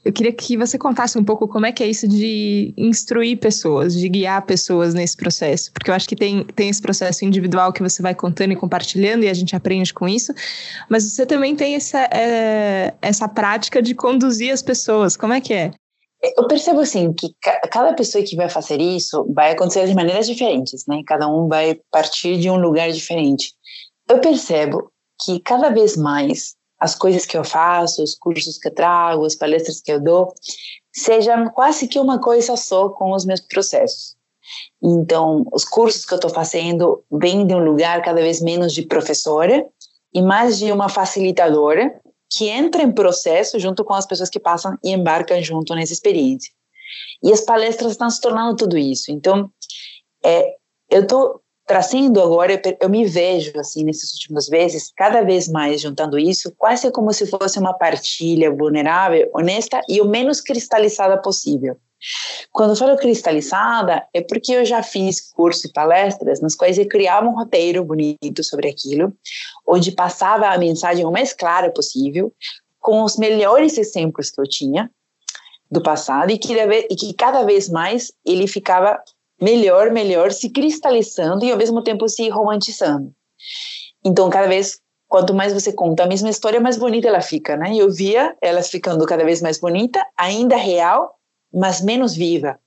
eu 0.05 0.13
queria 0.13 0.31
que 0.31 0.55
você 0.55 0.77
contasse 0.77 1.17
um 1.17 1.23
pouco 1.23 1.47
como 1.47 1.65
é 1.65 1.71
que 1.71 1.83
é 1.83 1.87
isso 1.87 2.07
de 2.07 2.73
instruir 2.77 3.39
pessoas, 3.39 3.95
de 3.95 4.07
guiar 4.07 4.43
pessoas 4.43 4.93
nesse 4.93 5.17
processo, 5.17 5.71
porque 5.71 5.89
eu 5.89 5.95
acho 5.95 6.07
que 6.07 6.15
tem, 6.15 6.43
tem 6.55 6.69
esse 6.69 6.81
processo 6.81 7.25
individual 7.25 7.73
que 7.73 7.81
você 7.81 8.01
vai 8.01 8.13
contando 8.13 8.51
e 8.51 8.55
compartilhando 8.55 9.23
e 9.23 9.29
a 9.29 9.33
gente 9.33 9.55
aprende 9.55 9.93
com 9.93 10.07
isso, 10.07 10.31
mas 10.87 11.03
você 11.03 11.25
também 11.25 11.55
tem 11.55 11.73
essa, 11.73 12.07
é, 12.13 12.93
essa 13.01 13.27
prática 13.27 13.81
de 13.81 13.95
conduzir 13.95 14.53
as 14.53 14.61
pessoas. 14.61 15.17
Como 15.17 15.33
é 15.33 15.41
que 15.41 15.53
é? 15.53 15.71
Eu 16.23 16.47
percebo 16.47 16.79
assim 16.79 17.11
que 17.11 17.35
cada 17.69 17.93
pessoa 17.93 18.23
que 18.23 18.35
vai 18.35 18.47
fazer 18.47 18.79
isso 18.79 19.25
vai 19.33 19.51
acontecer 19.51 19.85
de 19.87 19.93
maneiras 19.93 20.25
diferentes, 20.25 20.85
né? 20.87 21.01
Cada 21.05 21.27
um 21.27 21.49
vai 21.49 21.81
partir 21.91 22.37
de 22.39 22.49
um 22.49 22.55
lugar 22.55 22.89
diferente. 22.91 23.53
Eu 24.09 24.19
percebo 24.21 24.89
que 25.21 25.41
cada 25.41 25.69
vez 25.69 25.97
mais 25.97 26.55
as 26.79 26.95
coisas 26.95 27.25
que 27.25 27.37
eu 27.37 27.43
faço, 27.43 28.01
os 28.01 28.15
cursos 28.15 28.57
que 28.57 28.69
eu 28.69 28.73
trago, 28.73 29.25
as 29.25 29.35
palestras 29.35 29.81
que 29.81 29.91
eu 29.91 30.01
dou, 30.01 30.33
sejam 30.93 31.49
quase 31.49 31.87
que 31.87 31.99
uma 31.99 32.19
coisa 32.19 32.55
só 32.55 32.89
com 32.89 33.11
os 33.11 33.25
meus 33.25 33.41
processos. 33.41 34.15
Então, 34.81 35.45
os 35.51 35.65
cursos 35.65 36.05
que 36.05 36.13
eu 36.13 36.17
estou 36.17 36.29
fazendo 36.29 37.03
vêm 37.11 37.45
de 37.45 37.53
um 37.53 37.63
lugar 37.63 38.01
cada 38.01 38.21
vez 38.21 38.41
menos 38.41 38.73
de 38.73 38.83
professora 38.83 39.65
e 40.13 40.21
mais 40.21 40.57
de 40.57 40.71
uma 40.71 40.87
facilitadora 40.87 41.93
que 42.35 42.49
entra 42.49 42.81
em 42.81 42.91
processo 42.91 43.59
junto 43.59 43.83
com 43.83 43.93
as 43.93 44.05
pessoas 44.05 44.29
que 44.29 44.39
passam 44.39 44.77
e 44.83 44.91
embarcam 44.91 45.41
junto 45.41 45.75
nessa 45.75 45.93
experiência. 45.93 46.51
E 47.21 47.31
as 47.31 47.41
palestras 47.41 47.91
estão 47.91 48.09
se 48.09 48.19
tornando 48.19 48.55
tudo 48.55 48.77
isso. 48.77 49.11
Então, 49.11 49.49
é, 50.23 50.55
eu 50.89 51.03
estou 51.03 51.42
trazendo 51.73 52.21
agora, 52.21 52.61
eu 52.79 52.87
me 52.87 53.03
vejo 53.03 53.51
assim 53.59 53.83
nesses 53.83 54.13
últimos 54.13 54.47
meses, 54.47 54.93
cada 54.95 55.23
vez 55.23 55.47
mais 55.47 55.81
juntando 55.81 56.19
isso, 56.19 56.53
quase 56.55 56.91
como 56.91 57.11
se 57.11 57.25
fosse 57.25 57.57
uma 57.57 57.73
partilha 57.73 58.51
vulnerável, 58.51 59.27
honesta 59.33 59.81
e 59.89 59.99
o 59.99 60.05
menos 60.05 60.39
cristalizada 60.39 61.19
possível. 61.19 61.75
Quando 62.51 62.71
eu 62.71 62.75
falo 62.75 62.95
cristalizada, 62.95 64.07
é 64.13 64.21
porque 64.21 64.51
eu 64.51 64.63
já 64.63 64.83
fiz 64.83 65.31
cursos 65.31 65.65
e 65.65 65.73
palestras 65.73 66.39
nas 66.41 66.53
quais 66.53 66.77
eu 66.77 66.87
criava 66.87 67.27
um 67.27 67.33
roteiro 67.33 67.83
bonito 67.83 68.43
sobre 68.43 68.69
aquilo, 68.69 69.11
onde 69.67 69.93
passava 69.93 70.49
a 70.49 70.57
mensagem 70.59 71.03
o 71.03 71.11
mais 71.11 71.33
clara 71.33 71.71
possível, 71.71 72.31
com 72.79 73.01
os 73.01 73.17
melhores 73.17 73.79
exemplos 73.79 74.29
que 74.29 74.39
eu 74.39 74.47
tinha 74.47 74.91
do 75.71 75.81
passado 75.81 76.29
e 76.29 76.37
que, 76.37 76.53
e 76.53 76.95
que 76.95 77.13
cada 77.15 77.41
vez 77.41 77.67
mais 77.67 78.13
ele 78.23 78.45
ficava 78.45 79.01
melhor, 79.43 79.91
melhor, 79.91 80.31
se 80.31 80.49
cristalizando 80.49 81.43
e 81.43 81.51
ao 81.51 81.57
mesmo 81.57 81.83
tempo 81.83 82.07
se 82.07 82.29
romantizando. 82.29 83.11
Então, 84.03 84.29
cada 84.29 84.47
vez, 84.47 84.79
quanto 85.07 85.33
mais 85.33 85.53
você 85.53 85.73
conta 85.73 86.03
a 86.03 86.07
mesma 86.07 86.29
história, 86.29 86.59
mais 86.59 86.77
bonita 86.77 87.07
ela 87.07 87.21
fica, 87.21 87.57
né? 87.57 87.75
Eu 87.75 87.91
via 87.91 88.35
elas 88.41 88.69
ficando 88.69 89.05
cada 89.05 89.23
vez 89.23 89.41
mais 89.41 89.59
bonita, 89.59 90.03
ainda 90.17 90.55
real, 90.55 91.15
mas 91.53 91.81
menos 91.81 92.15
viva. 92.15 92.57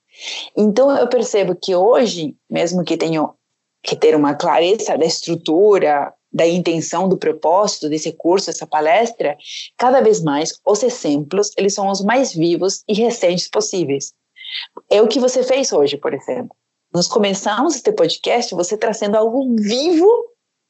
Então 0.56 0.96
eu 0.96 1.08
percebo 1.08 1.54
que 1.54 1.74
hoje, 1.74 2.34
mesmo 2.48 2.84
que 2.84 2.96
tenho 2.96 3.34
que 3.82 3.96
ter 3.96 4.14
uma 4.14 4.34
clareza 4.34 4.96
da 4.96 5.04
estrutura, 5.04 6.12
da 6.32 6.46
intenção, 6.46 7.08
do 7.08 7.16
propósito 7.16 7.88
desse 7.88 8.12
curso, 8.12 8.46
dessa 8.46 8.66
palestra, 8.66 9.36
cada 9.76 10.00
vez 10.00 10.22
mais 10.22 10.58
os 10.66 10.82
exemplos, 10.82 11.50
eles 11.56 11.74
são 11.74 11.88
os 11.88 12.02
mais 12.02 12.32
vivos 12.34 12.82
e 12.88 12.94
recentes 12.94 13.48
possíveis. 13.48 14.12
É 14.90 15.00
o 15.02 15.08
que 15.08 15.20
você 15.20 15.42
fez 15.42 15.72
hoje, 15.72 15.96
por 15.96 16.14
exemplo. 16.14 16.54
Nós 16.96 17.08
começamos 17.08 17.76
este 17.76 17.92
podcast 17.92 18.54
você 18.54 18.74
trazendo 18.74 19.18
algo 19.18 19.54
vivo 19.56 20.08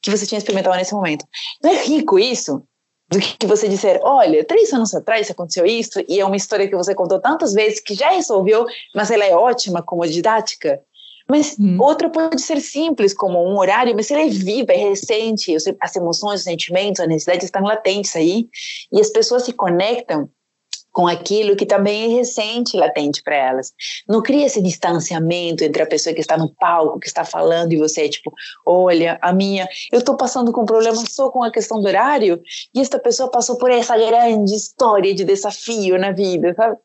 que 0.01 0.11
você 0.11 0.27
tinha 0.27 0.37
experimentado 0.37 0.75
nesse 0.75 0.93
momento. 0.93 1.25
Não 1.63 1.71
é 1.71 1.85
rico 1.85 2.19
isso? 2.19 2.61
do 3.09 3.17
que 3.19 3.47
você 3.47 3.69
dizer, 3.69 4.01
olha, 4.03 4.43
três 4.43 4.73
anos 4.73 4.93
atrás 4.93 5.31
aconteceu 5.31 5.65
isso, 5.65 6.03
e 6.09 6.19
é 6.19 6.25
uma 6.25 6.35
história 6.35 6.67
que 6.67 6.75
você 6.75 6.93
contou 6.93 7.21
tantas 7.21 7.53
vezes 7.53 7.79
que 7.79 7.95
já 7.95 8.09
resolveu, 8.09 8.65
mas 8.93 9.09
ela 9.09 9.23
é 9.23 9.33
ótima 9.33 9.81
como 9.81 10.05
didática. 10.05 10.77
Mas 11.25 11.55
hum. 11.57 11.77
outra 11.79 12.09
pode 12.09 12.41
ser 12.41 12.59
simples, 12.59 13.13
como 13.13 13.41
um 13.41 13.57
horário, 13.57 13.95
mas 13.95 14.11
ela 14.11 14.23
é 14.23 14.27
viva, 14.27 14.73
é 14.73 14.89
recente, 14.89 15.55
as 15.79 15.95
emoções, 15.95 16.41
os 16.41 16.43
sentimentos, 16.43 16.99
as 16.99 17.07
necessidades 17.07 17.45
estão 17.45 17.61
latentes 17.61 18.13
aí, 18.13 18.49
e 18.91 18.99
as 18.99 19.09
pessoas 19.09 19.43
se 19.43 19.53
conectam 19.53 20.29
com 20.97 21.05
aquilo 21.05 21.55
que 21.55 21.63
também 21.63 22.05
é 22.05 22.07
recente 22.07 22.75
latente 22.75 23.21
para 23.21 23.35
elas. 23.35 23.71
Não 24.09 24.19
cria 24.19 24.47
esse 24.47 24.59
distanciamento 24.59 25.63
entre 25.63 25.83
a 25.83 25.85
pessoa 25.85 26.11
que 26.11 26.21
está 26.21 26.35
no 26.35 26.51
palco, 26.55 26.99
que 26.99 27.05
está 27.05 27.23
falando, 27.23 27.71
e 27.71 27.77
você, 27.77 28.09
tipo, 28.09 28.33
olha, 28.65 29.19
a 29.21 29.31
minha, 29.31 29.69
eu 29.91 29.99
estou 29.99 30.17
passando 30.17 30.51
com 30.51 30.63
um 30.63 30.65
problema 30.65 30.95
só 31.07 31.29
com 31.29 31.43
a 31.43 31.51
questão 31.51 31.79
do 31.79 31.87
horário, 31.87 32.41
e 32.73 32.81
esta 32.81 32.97
pessoa 32.97 33.29
passou 33.29 33.59
por 33.59 33.69
essa 33.69 33.95
grande 33.95 34.55
história 34.55 35.13
de 35.13 35.23
desafio 35.23 35.99
na 35.99 36.11
vida, 36.11 36.55
sabe? 36.55 36.77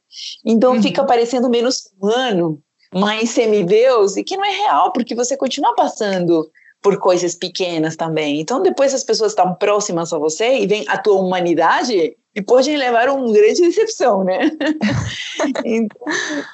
Então 0.45 0.75
uhum. 0.75 0.83
fica 0.83 1.03
parecendo 1.05 1.49
menos 1.49 1.91
humano, 1.99 2.61
mais 2.95 3.31
semideus, 3.31 4.19
e 4.19 4.23
que 4.23 4.37
não 4.37 4.45
é 4.45 4.51
real, 4.51 4.93
porque 4.93 5.15
você 5.15 5.39
continua 5.39 5.75
passando 5.75 6.51
por 6.83 6.99
coisas 6.99 7.35
pequenas 7.35 7.97
também. 7.97 8.41
Então, 8.41 8.61
depois 8.61 8.93
as 8.93 9.05
pessoas 9.05 9.33
estão 9.33 9.55
próximas 9.55 10.13
a 10.13 10.19
você 10.19 10.59
e 10.59 10.67
vem 10.67 10.85
a 10.89 10.99
tua 10.99 11.15
humanidade 11.15 12.15
e 12.35 12.43
pode 12.43 12.75
levar 12.75 13.09
a 13.09 13.13
uma 13.13 13.33
grande 13.33 13.61
decepção, 13.61 14.25
né? 14.25 14.51
então, 15.65 15.99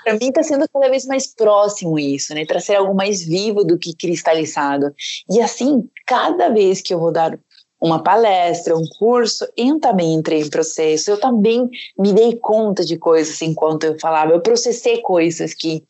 para 0.04 0.14
mim 0.14 0.28
está 0.28 0.42
sendo 0.42 0.66
cada 0.72 0.88
vez 0.88 1.06
mais 1.06 1.32
próximo 1.34 1.98
isso, 1.98 2.34
né? 2.34 2.44
Trazer 2.44 2.76
algo 2.76 2.94
mais 2.94 3.22
vivo 3.22 3.64
do 3.64 3.78
que 3.78 3.94
cristalizado. 3.94 4.92
E 5.30 5.40
assim, 5.40 5.88
cada 6.06 6.48
vez 6.48 6.82
que 6.82 6.92
eu 6.92 6.98
vou 6.98 7.12
dar 7.12 7.38
uma 7.80 8.02
palestra, 8.02 8.76
um 8.76 8.84
curso, 8.98 9.46
eu 9.56 9.78
também 9.78 10.14
entrei 10.14 10.42
em 10.42 10.50
processo, 10.50 11.10
eu 11.10 11.20
também 11.20 11.68
me 11.98 12.12
dei 12.12 12.36
conta 12.36 12.84
de 12.84 12.96
coisas 12.96 13.40
enquanto 13.40 13.84
eu 13.84 13.98
falava, 13.98 14.32
eu 14.32 14.40
processei 14.40 15.00
coisas 15.00 15.54
que 15.54 15.84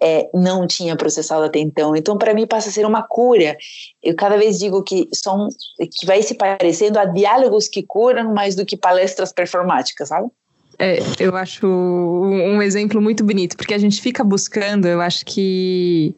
é, 0.00 0.28
não 0.34 0.66
tinha 0.66 0.96
processado 0.96 1.44
até 1.44 1.58
então, 1.58 1.96
então 1.96 2.18
para 2.18 2.34
mim 2.34 2.46
passa 2.46 2.68
a 2.68 2.72
ser 2.72 2.84
uma 2.84 3.02
cura, 3.02 3.56
eu 4.02 4.14
cada 4.14 4.36
vez 4.36 4.58
digo 4.58 4.82
que 4.82 5.08
são, 5.14 5.48
que 5.78 6.06
vai 6.06 6.22
se 6.22 6.34
parecendo 6.34 6.98
a 6.98 7.06
diálogos 7.06 7.68
que 7.68 7.82
curam 7.82 8.34
mais 8.34 8.54
do 8.54 8.66
que 8.66 8.76
palestras 8.76 9.32
performáticas, 9.32 10.08
sabe? 10.08 10.28
É, 10.78 10.98
eu 11.18 11.36
acho 11.36 11.66
um 11.66 12.62
exemplo 12.62 13.02
muito 13.02 13.22
bonito, 13.22 13.54
porque 13.54 13.74
a 13.74 13.78
gente 13.78 14.00
fica 14.00 14.24
buscando, 14.24 14.88
eu 14.88 15.00
acho 15.00 15.26
que 15.26 16.14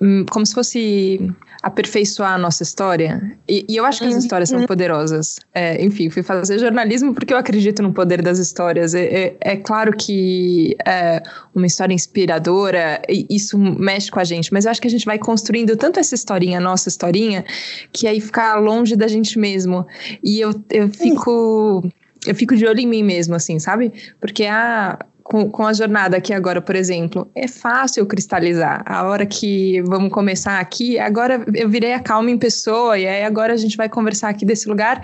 hum, 0.00 0.24
como 0.30 0.46
se 0.46 0.54
fosse 0.54 1.32
aperfeiçoar 1.62 2.32
a 2.32 2.38
nossa 2.38 2.62
história. 2.62 3.36
E, 3.48 3.64
e 3.68 3.76
eu 3.76 3.84
acho 3.84 4.00
que 4.00 4.06
as 4.06 4.16
histórias 4.16 4.48
são 4.48 4.60
uhum. 4.60 4.66
poderosas. 4.66 5.38
É, 5.54 5.82
enfim, 5.84 6.08
fui 6.08 6.22
fazer 6.22 6.58
jornalismo 6.58 7.14
porque 7.14 7.34
eu 7.34 7.38
acredito 7.38 7.82
no 7.82 7.92
poder 7.92 8.22
das 8.22 8.38
histórias. 8.38 8.94
É, 8.94 9.04
é, 9.04 9.36
é 9.40 9.56
claro 9.56 9.92
que 9.92 10.76
é, 10.86 11.22
uma 11.54 11.66
história 11.66 11.92
inspiradora, 11.92 13.02
isso 13.08 13.58
mexe 13.58 14.10
com 14.10 14.20
a 14.20 14.24
gente, 14.24 14.52
mas 14.52 14.64
eu 14.64 14.70
acho 14.70 14.80
que 14.80 14.88
a 14.88 14.90
gente 14.90 15.04
vai 15.04 15.18
construindo 15.18 15.76
tanto 15.76 16.00
essa 16.00 16.14
historinha, 16.14 16.60
nossa 16.60 16.88
historinha, 16.88 17.44
que 17.92 18.06
aí 18.06 18.20
fica 18.20 18.56
longe 18.56 18.96
da 18.96 19.06
gente 19.06 19.38
mesmo. 19.38 19.86
E 20.22 20.40
eu, 20.40 20.54
eu 20.70 20.88
fico. 20.88 21.86
Eu 22.26 22.34
fico 22.34 22.54
de 22.54 22.66
olho 22.66 22.80
em 22.80 22.86
mim 22.86 23.02
mesmo, 23.02 23.34
assim, 23.34 23.58
sabe? 23.58 23.90
Porque 24.20 24.44
a, 24.44 24.92
ah, 24.92 25.06
com, 25.30 25.48
com 25.48 25.64
a 25.64 25.72
jornada 25.72 26.16
aqui 26.16 26.32
agora, 26.32 26.60
por 26.60 26.74
exemplo, 26.74 27.30
é 27.36 27.46
fácil 27.46 28.04
cristalizar. 28.04 28.82
A 28.84 29.04
hora 29.04 29.24
que 29.24 29.80
vamos 29.82 30.12
começar 30.12 30.58
aqui, 30.58 30.98
agora 30.98 31.46
eu 31.54 31.68
virei 31.68 31.92
a 31.92 32.00
calma 32.00 32.32
em 32.32 32.36
pessoa, 32.36 32.98
e 32.98 33.06
aí 33.06 33.22
agora 33.22 33.52
a 33.52 33.56
gente 33.56 33.76
vai 33.76 33.88
conversar 33.88 34.28
aqui 34.28 34.44
desse 34.44 34.68
lugar. 34.68 35.00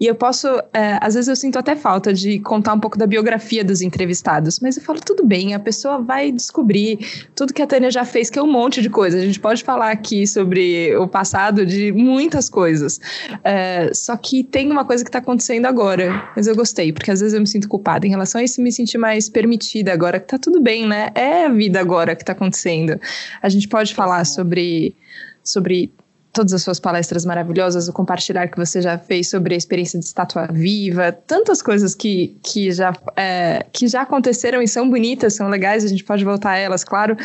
E 0.00 0.04
eu 0.04 0.16
posso, 0.16 0.48
é, 0.72 0.98
às 1.00 1.14
vezes 1.14 1.28
eu 1.28 1.36
sinto 1.36 1.60
até 1.60 1.76
falta 1.76 2.12
de 2.12 2.40
contar 2.40 2.74
um 2.74 2.80
pouco 2.80 2.98
da 2.98 3.06
biografia 3.06 3.62
dos 3.62 3.80
entrevistados, 3.80 4.58
mas 4.58 4.76
eu 4.76 4.82
falo, 4.82 4.98
tudo 4.98 5.24
bem, 5.24 5.54
a 5.54 5.60
pessoa 5.60 6.02
vai 6.02 6.32
descobrir 6.32 6.98
tudo 7.36 7.54
que 7.54 7.62
a 7.62 7.66
Tânia 7.66 7.88
já 7.92 8.04
fez, 8.04 8.28
que 8.28 8.38
é 8.38 8.42
um 8.42 8.50
monte 8.50 8.82
de 8.82 8.90
coisa. 8.90 9.16
A 9.16 9.20
gente 9.20 9.38
pode 9.38 9.62
falar 9.62 9.92
aqui 9.92 10.26
sobre 10.26 10.96
o 10.96 11.06
passado 11.06 11.64
de 11.64 11.92
muitas 11.92 12.48
coisas. 12.48 12.98
É, 13.44 13.92
só 13.94 14.16
que 14.16 14.42
tem 14.42 14.72
uma 14.72 14.84
coisa 14.84 15.04
que 15.04 15.08
está 15.08 15.20
acontecendo 15.20 15.66
agora, 15.66 16.30
mas 16.34 16.48
eu 16.48 16.56
gostei, 16.56 16.92
porque 16.92 17.12
às 17.12 17.20
vezes 17.20 17.32
eu 17.32 17.40
me 17.40 17.46
sinto 17.46 17.68
culpada 17.68 18.04
em 18.04 18.10
relação 18.10 18.40
a 18.40 18.44
isso, 18.44 18.60
me 18.60 18.72
sentir 18.72 18.98
mais 18.98 19.28
permitida 19.28 19.67
divertida 19.68 19.92
agora, 19.92 20.18
que 20.18 20.26
tá 20.26 20.38
tudo 20.38 20.60
bem, 20.60 20.86
né? 20.86 21.10
É 21.14 21.46
a 21.46 21.48
vida 21.50 21.80
agora 21.80 22.16
que 22.16 22.24
tá 22.24 22.32
acontecendo. 22.32 22.98
A 23.42 23.48
gente 23.48 23.68
pode 23.68 23.94
falar 23.94 24.24
sobre, 24.24 24.96
sobre 25.44 25.92
todas 26.32 26.52
as 26.52 26.62
suas 26.62 26.80
palestras 26.80 27.24
maravilhosas, 27.24 27.88
o 27.88 27.92
compartilhar 27.92 28.48
que 28.48 28.56
você 28.56 28.80
já 28.80 28.98
fez 28.98 29.28
sobre 29.28 29.54
a 29.54 29.56
experiência 29.56 29.98
de 29.98 30.04
estátua 30.04 30.46
viva, 30.50 31.12
tantas 31.12 31.60
coisas 31.60 31.94
que, 31.94 32.36
que, 32.42 32.70
já, 32.72 32.92
é, 33.16 33.66
que 33.72 33.86
já 33.86 34.02
aconteceram 34.02 34.62
e 34.62 34.68
são 34.68 34.88
bonitas, 34.88 35.34
são 35.34 35.48
legais, 35.48 35.84
a 35.84 35.88
gente 35.88 36.04
pode 36.04 36.24
voltar 36.24 36.52
a 36.52 36.58
elas, 36.58 36.84
claro, 36.84 37.16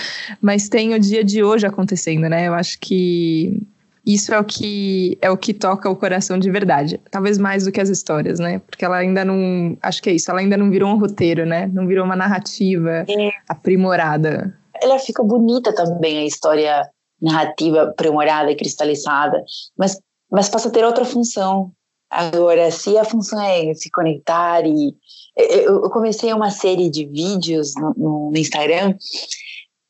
mas 0.42 0.70
tem 0.70 0.94
o 0.94 1.00
dia 1.00 1.24
de 1.24 1.44
hoje 1.44 1.66
acontecendo, 1.66 2.28
né? 2.28 2.48
Eu 2.48 2.54
acho 2.54 2.80
que 2.80 3.62
isso 4.06 4.34
é 4.34 4.40
o 4.40 4.44
que 4.44 5.18
é 5.22 5.32
o 5.32 5.38
que 5.38 5.54
toca 5.54 5.90
o 5.90 5.96
coração 5.96 6.38
de 6.38 6.52
verdade. 6.52 7.00
Talvez 7.10 7.38
mais 7.38 7.66
do 7.66 7.72
que 7.72 7.80
as 7.80 7.90
histórias, 7.90 8.38
né? 8.38 8.60
Porque 8.60 8.84
ela 8.84 8.98
ainda 8.98 9.24
não. 9.24 9.78
Acho 9.82 10.02
que 10.02 10.10
é 10.10 10.14
isso, 10.14 10.30
ela 10.30 10.42
ainda 10.42 10.58
não 10.58 10.70
virou 10.70 10.90
um 10.90 11.00
roteiro, 11.00 11.46
né? 11.46 11.68
Não 11.68 11.88
virou 11.88 12.04
uma 12.04 12.16
narrativa 12.16 13.06
é. 13.08 13.32
aprimorada. 13.48 14.58
Ela 14.82 15.00
fica 15.00 15.24
bonita 15.24 15.74
também, 15.74 16.20
a 16.20 16.26
história 16.26 16.90
narrativa 17.22 17.84
aprimorada 17.84 18.52
e 18.52 18.56
cristalizada, 18.56 19.42
mas, 19.78 19.98
mas 20.30 20.50
passa 20.50 20.68
a 20.68 20.72
ter 20.72 20.84
outra 20.84 21.06
função. 21.06 21.72
Agora, 22.12 22.70
se 22.70 22.98
a 22.98 23.06
função 23.06 23.42
é 23.42 23.74
se 23.74 23.90
conectar 23.90 24.66
e. 24.66 24.94
Eu 25.36 25.90
comecei 25.90 26.32
uma 26.32 26.52
série 26.52 26.92
de 26.92 27.08
vídeos 27.08 27.74
no, 27.76 28.30
no 28.32 28.38
Instagram 28.38 28.94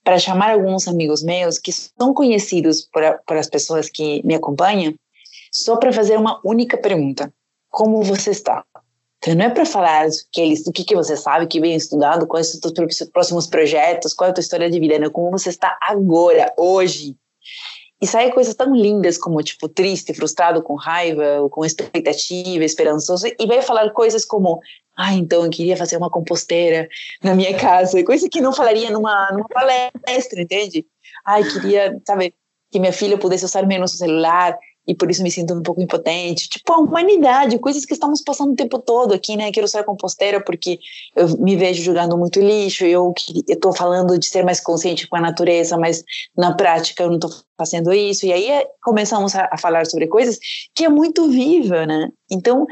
para 0.03 0.19
chamar 0.19 0.51
alguns 0.51 0.87
amigos 0.87 1.23
meus 1.23 1.57
que 1.57 1.71
são 1.71 2.13
conhecidos 2.13 2.81
por, 2.81 3.03
por 3.25 3.37
as 3.37 3.47
pessoas 3.47 3.89
que 3.89 4.21
me 4.25 4.35
acompanham, 4.35 4.93
só 5.51 5.77
para 5.77 5.93
fazer 5.93 6.17
uma 6.17 6.39
única 6.43 6.77
pergunta: 6.77 7.31
como 7.69 8.03
você 8.03 8.31
está? 8.31 8.63
Então, 9.23 9.35
não 9.35 9.45
é 9.45 9.49
para 9.49 9.65
falar 9.65 10.05
que 10.33 10.41
eles, 10.41 10.67
o 10.67 10.71
que, 10.73 10.83
que 10.83 10.95
você 10.95 11.15
sabe, 11.15 11.47
que 11.47 11.61
vem 11.61 11.75
estudando, 11.75 12.27
quais 12.27 12.47
são 12.47 12.59
os 12.69 12.97
seus 12.97 13.09
próximos 13.09 13.47
projetos, 13.47 14.13
qual 14.13 14.27
é 14.27 14.31
a 14.31 14.33
tua 14.33 14.41
história 14.41 14.69
de 14.69 14.77
vida, 14.77 14.99
não, 14.99 15.09
como 15.09 15.31
você 15.31 15.47
está 15.47 15.77
agora, 15.81 16.51
hoje. 16.57 17.15
E 18.01 18.05
sai 18.05 18.33
coisas 18.33 18.53
tão 18.53 18.75
lindas 18.75 19.17
como, 19.17 19.41
tipo, 19.41 19.69
triste, 19.69 20.13
frustrado, 20.13 20.61
com 20.61 20.75
raiva, 20.75 21.47
com 21.49 21.63
expectativa, 21.63 22.65
esperançoso, 22.65 23.27
e 23.39 23.47
vai 23.47 23.61
falar 23.61 23.91
coisas 23.91 24.25
como, 24.25 24.59
ah, 24.95 25.13
então 25.13 25.43
eu 25.43 25.49
queria 25.49 25.75
fazer 25.75 25.97
uma 25.97 26.09
composteira 26.09 26.87
na 27.21 27.33
minha 27.33 27.57
casa, 27.57 28.03
coisa 28.03 28.29
que 28.29 28.41
não 28.41 28.53
falaria 28.53 28.91
numa, 28.91 29.31
numa 29.31 29.47
palestra, 29.47 30.41
entende? 30.41 30.85
Ai, 31.25 31.43
queria, 31.43 31.99
sabe, 32.05 32.33
que 32.71 32.79
minha 32.79 32.93
filha 32.93 33.17
pudesse 33.17 33.45
usar 33.45 33.65
menos 33.65 33.93
o 33.93 33.97
celular, 33.97 34.57
e 34.87 34.93
por 34.93 35.09
isso 35.09 35.23
me 35.23 35.31
sinto 35.31 35.53
um 35.53 35.61
pouco 35.61 35.81
impotente. 35.81 36.49
Tipo, 36.49 36.73
a 36.73 36.77
humanidade, 36.79 37.59
coisas 37.59 37.85
que 37.85 37.93
estamos 37.93 38.21
passando 38.21 38.51
o 38.51 38.55
tempo 38.55 38.79
todo 38.79 39.13
aqui, 39.13 39.35
né? 39.35 39.51
Quero 39.51 39.67
ser 39.67 39.83
composteira 39.83 40.43
porque 40.43 40.79
eu 41.15 41.37
me 41.37 41.55
vejo 41.55 41.81
jogando 41.81 42.17
muito 42.17 42.39
lixo, 42.39 42.85
eu 42.85 43.13
estou 43.47 43.73
falando 43.73 44.17
de 44.17 44.25
ser 44.25 44.43
mais 44.43 44.59
consciente 44.59 45.07
com 45.07 45.15
a 45.15 45.21
natureza, 45.21 45.77
mas 45.77 46.03
na 46.37 46.53
prática 46.53 47.03
eu 47.03 47.07
não 47.07 47.15
estou 47.15 47.31
fazendo 47.57 47.93
isso. 47.93 48.25
E 48.25 48.33
aí 48.33 48.49
é, 48.49 48.67
começamos 48.81 49.35
a, 49.35 49.49
a, 49.51 49.57
falar 49.57 49.85
sobre 49.85 50.07
coisas 50.07 50.37
que 50.75 50.83
é 50.83 50.89
muito 50.89 51.29
viva, 51.29 51.85
né? 51.85 52.09
Então, 52.29 52.67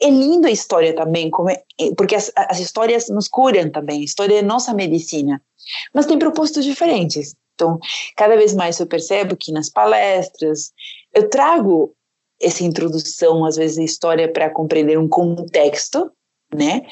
é 0.00 0.10
lindo 0.10 0.46
a 0.46 0.50
história 0.50 0.94
também, 0.94 1.30
é, 1.78 1.94
porque 1.96 2.16
as, 2.16 2.32
as 2.36 2.58
histórias 2.58 3.08
nos 3.08 3.28
curam 3.28 3.70
também, 3.70 4.00
a 4.00 4.04
história 4.04 4.38
é 4.38 4.42
nossa 4.42 4.74
medicina. 4.74 5.40
Mas 5.94 6.06
tem 6.06 6.18
propósitos 6.18 6.64
diferentes. 6.64 7.34
Então, 7.54 7.78
cada 8.16 8.36
vez 8.36 8.54
mais 8.54 8.80
eu 8.80 8.86
percebo 8.86 9.36
que 9.36 9.52
nas 9.52 9.68
palestras, 9.68 10.72
eu 11.14 11.28
trago 11.28 11.94
essa 12.40 12.64
introdução, 12.64 13.44
às 13.44 13.56
vezes, 13.56 13.76
da 13.76 13.84
história 13.84 14.32
para 14.32 14.50
compreender 14.50 14.98
um 14.98 15.08
contexto, 15.08 16.10
né, 16.52 16.82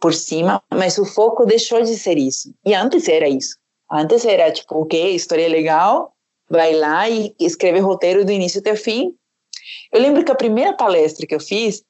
por 0.00 0.14
cima, 0.14 0.62
mas 0.72 0.98
o 0.98 1.04
foco 1.04 1.44
deixou 1.44 1.82
de 1.82 1.96
ser 1.96 2.18
isso. 2.18 2.54
E 2.64 2.74
antes 2.74 3.08
era 3.08 3.28
isso. 3.28 3.56
Antes 3.90 4.24
era 4.24 4.52
tipo, 4.52 4.82
ok, 4.82 5.14
história 5.14 5.46
é 5.46 5.48
legal, 5.48 6.12
vai 6.48 6.74
lá 6.74 7.08
e 7.08 7.34
escreve 7.40 7.80
roteiro 7.80 8.24
do 8.24 8.30
início 8.30 8.60
até 8.60 8.72
o 8.72 8.76
fim. 8.76 9.14
Eu 9.92 10.00
lembro 10.00 10.24
que 10.24 10.30
a 10.30 10.36
primeira 10.36 10.74
palestra 10.74 11.26
que 11.26 11.34
eu 11.34 11.40
fiz, 11.40 11.82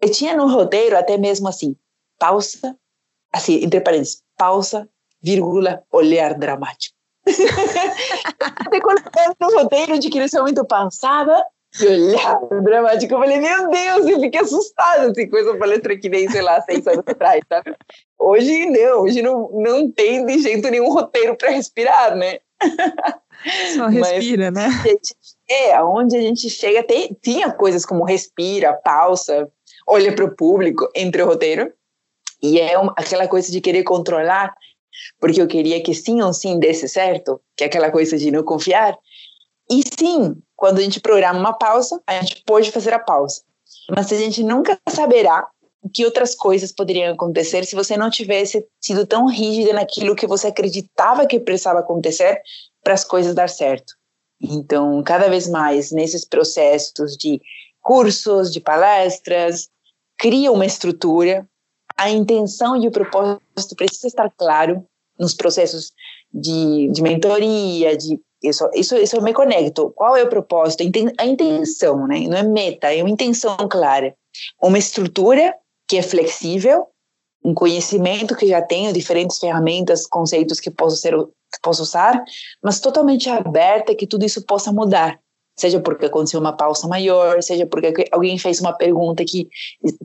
eu 0.00 0.10
tinha 0.10 0.36
no 0.36 0.48
roteiro 0.48 0.96
até 0.96 1.18
mesmo 1.18 1.48
assim, 1.48 1.76
pausa, 2.18 2.76
assim, 3.32 3.64
entre 3.64 3.80
parênteses, 3.80 4.22
pausa, 4.36 4.88
vírgula, 5.22 5.82
olhar 5.92 6.34
dramático. 6.38 6.96
Até 8.40 8.80
colocando 8.80 9.36
no 9.40 9.62
roteiro 9.62 9.98
de 9.98 10.08
que 10.08 10.18
eles 10.18 10.30
são 10.30 10.42
muito 10.42 10.64
passada 10.64 11.44
e 11.78 11.86
olhava 11.86 12.60
dramático. 12.62 13.14
Eu 13.14 13.18
falei, 13.18 13.38
meu 13.38 13.68
Deus, 13.68 14.06
eu 14.06 14.20
fiquei 14.20 14.40
assustada 14.40 15.10
assim, 15.10 15.28
com 15.28 15.36
essa 15.36 15.56
palestra 15.56 15.96
que 15.96 16.08
nem, 16.08 16.28
sei 16.28 16.42
lá, 16.42 16.60
seis 16.62 16.86
anos 16.86 17.04
atrás, 17.06 17.42
sabe? 17.48 17.76
Hoje 18.18 18.66
não, 18.66 19.02
hoje 19.02 19.22
não, 19.22 19.50
não 19.52 19.90
tem 19.90 20.26
de 20.26 20.38
jeito 20.38 20.68
nenhum 20.68 20.92
roteiro 20.92 21.36
para 21.36 21.50
respirar, 21.50 22.16
né? 22.16 22.38
Só 23.74 23.86
respira, 23.86 24.50
Mas, 24.50 24.72
né? 24.84 24.94
É, 25.48 25.74
aonde 25.74 26.16
a 26.16 26.20
gente 26.20 26.50
chega, 26.50 26.82
tem, 26.82 27.16
tinha 27.22 27.50
coisas 27.52 27.86
como 27.86 28.04
respira, 28.04 28.74
pausa, 28.74 29.48
olha 29.86 30.14
para 30.14 30.24
o 30.24 30.34
público 30.34 30.88
entre 30.94 31.22
o 31.22 31.26
roteiro. 31.26 31.72
E 32.42 32.58
é 32.58 32.78
uma, 32.78 32.92
aquela 32.96 33.28
coisa 33.28 33.50
de 33.50 33.60
querer 33.60 33.82
controlar 33.84 34.54
porque 35.18 35.40
eu 35.40 35.46
queria 35.46 35.82
que 35.82 35.94
sim 35.94 36.20
ou 36.22 36.32
sim 36.32 36.58
desse 36.58 36.88
certo, 36.88 37.40
que 37.56 37.64
é 37.64 37.66
aquela 37.66 37.90
coisa 37.90 38.16
de 38.16 38.30
não 38.30 38.42
confiar. 38.42 38.96
E 39.70 39.82
sim, 39.98 40.36
quando 40.56 40.78
a 40.78 40.82
gente 40.82 41.00
programa 41.00 41.38
uma 41.38 41.52
pausa, 41.52 42.00
a 42.06 42.20
gente 42.20 42.42
pode 42.44 42.70
fazer 42.70 42.92
a 42.92 42.98
pausa. 42.98 43.42
Mas 43.88 44.12
a 44.12 44.16
gente 44.16 44.42
nunca 44.42 44.78
saberá 44.88 45.48
que 45.94 46.04
outras 46.04 46.34
coisas 46.34 46.72
poderiam 46.72 47.14
acontecer 47.14 47.64
se 47.64 47.74
você 47.74 47.96
não 47.96 48.10
tivesse 48.10 48.66
sido 48.80 49.06
tão 49.06 49.26
rígida 49.26 49.72
naquilo 49.72 50.14
que 50.14 50.26
você 50.26 50.48
acreditava 50.48 51.26
que 51.26 51.40
precisava 51.40 51.80
acontecer 51.80 52.40
para 52.82 52.94
as 52.94 53.04
coisas 53.04 53.34
dar 53.34 53.48
certo. 53.48 53.94
Então, 54.40 55.02
cada 55.02 55.28
vez 55.28 55.48
mais 55.48 55.90
nesses 55.90 56.24
processos 56.24 57.16
de 57.16 57.40
cursos, 57.80 58.52
de 58.52 58.60
palestras, 58.60 59.68
cria 60.18 60.52
uma 60.52 60.66
estrutura 60.66 61.46
a 62.00 62.08
intenção 62.08 62.82
e 62.82 62.88
o 62.88 62.90
propósito 62.90 63.76
precisa 63.76 64.06
estar 64.06 64.30
claro 64.30 64.86
nos 65.18 65.34
processos 65.34 65.92
de, 66.32 66.88
de 66.88 67.02
mentoria, 67.02 67.94
de 67.94 68.18
isso, 68.42 68.66
isso, 68.74 68.96
isso 68.96 69.16
eu 69.16 69.22
me 69.22 69.34
conecto. 69.34 69.92
Qual 69.94 70.16
é 70.16 70.22
o 70.22 70.28
propósito? 70.28 70.82
A 71.18 71.26
intenção, 71.26 72.06
né? 72.06 72.20
Não 72.20 72.38
é 72.38 72.42
meta, 72.42 72.90
é 72.90 73.02
uma 73.02 73.10
intenção 73.10 73.54
clara. 73.68 74.14
Uma 74.62 74.78
estrutura 74.78 75.54
que 75.86 75.98
é 75.98 76.02
flexível, 76.02 76.86
um 77.44 77.52
conhecimento 77.52 78.34
que 78.34 78.46
já 78.46 78.62
tenho, 78.62 78.94
diferentes 78.94 79.38
ferramentas, 79.38 80.06
conceitos 80.06 80.58
que 80.58 80.70
posso, 80.70 80.96
ser, 80.96 81.14
posso 81.62 81.82
usar, 81.82 82.24
mas 82.62 82.80
totalmente 82.80 83.28
aberta 83.28 83.94
que 83.94 84.06
tudo 84.06 84.24
isso 84.24 84.46
possa 84.46 84.72
mudar 84.72 85.20
seja 85.60 85.80
porque 85.80 86.06
aconteceu 86.06 86.40
uma 86.40 86.56
pausa 86.56 86.88
maior, 86.88 87.42
seja 87.42 87.66
porque 87.66 88.06
alguém 88.10 88.38
fez 88.38 88.60
uma 88.60 88.72
pergunta 88.72 89.24
que, 89.24 89.48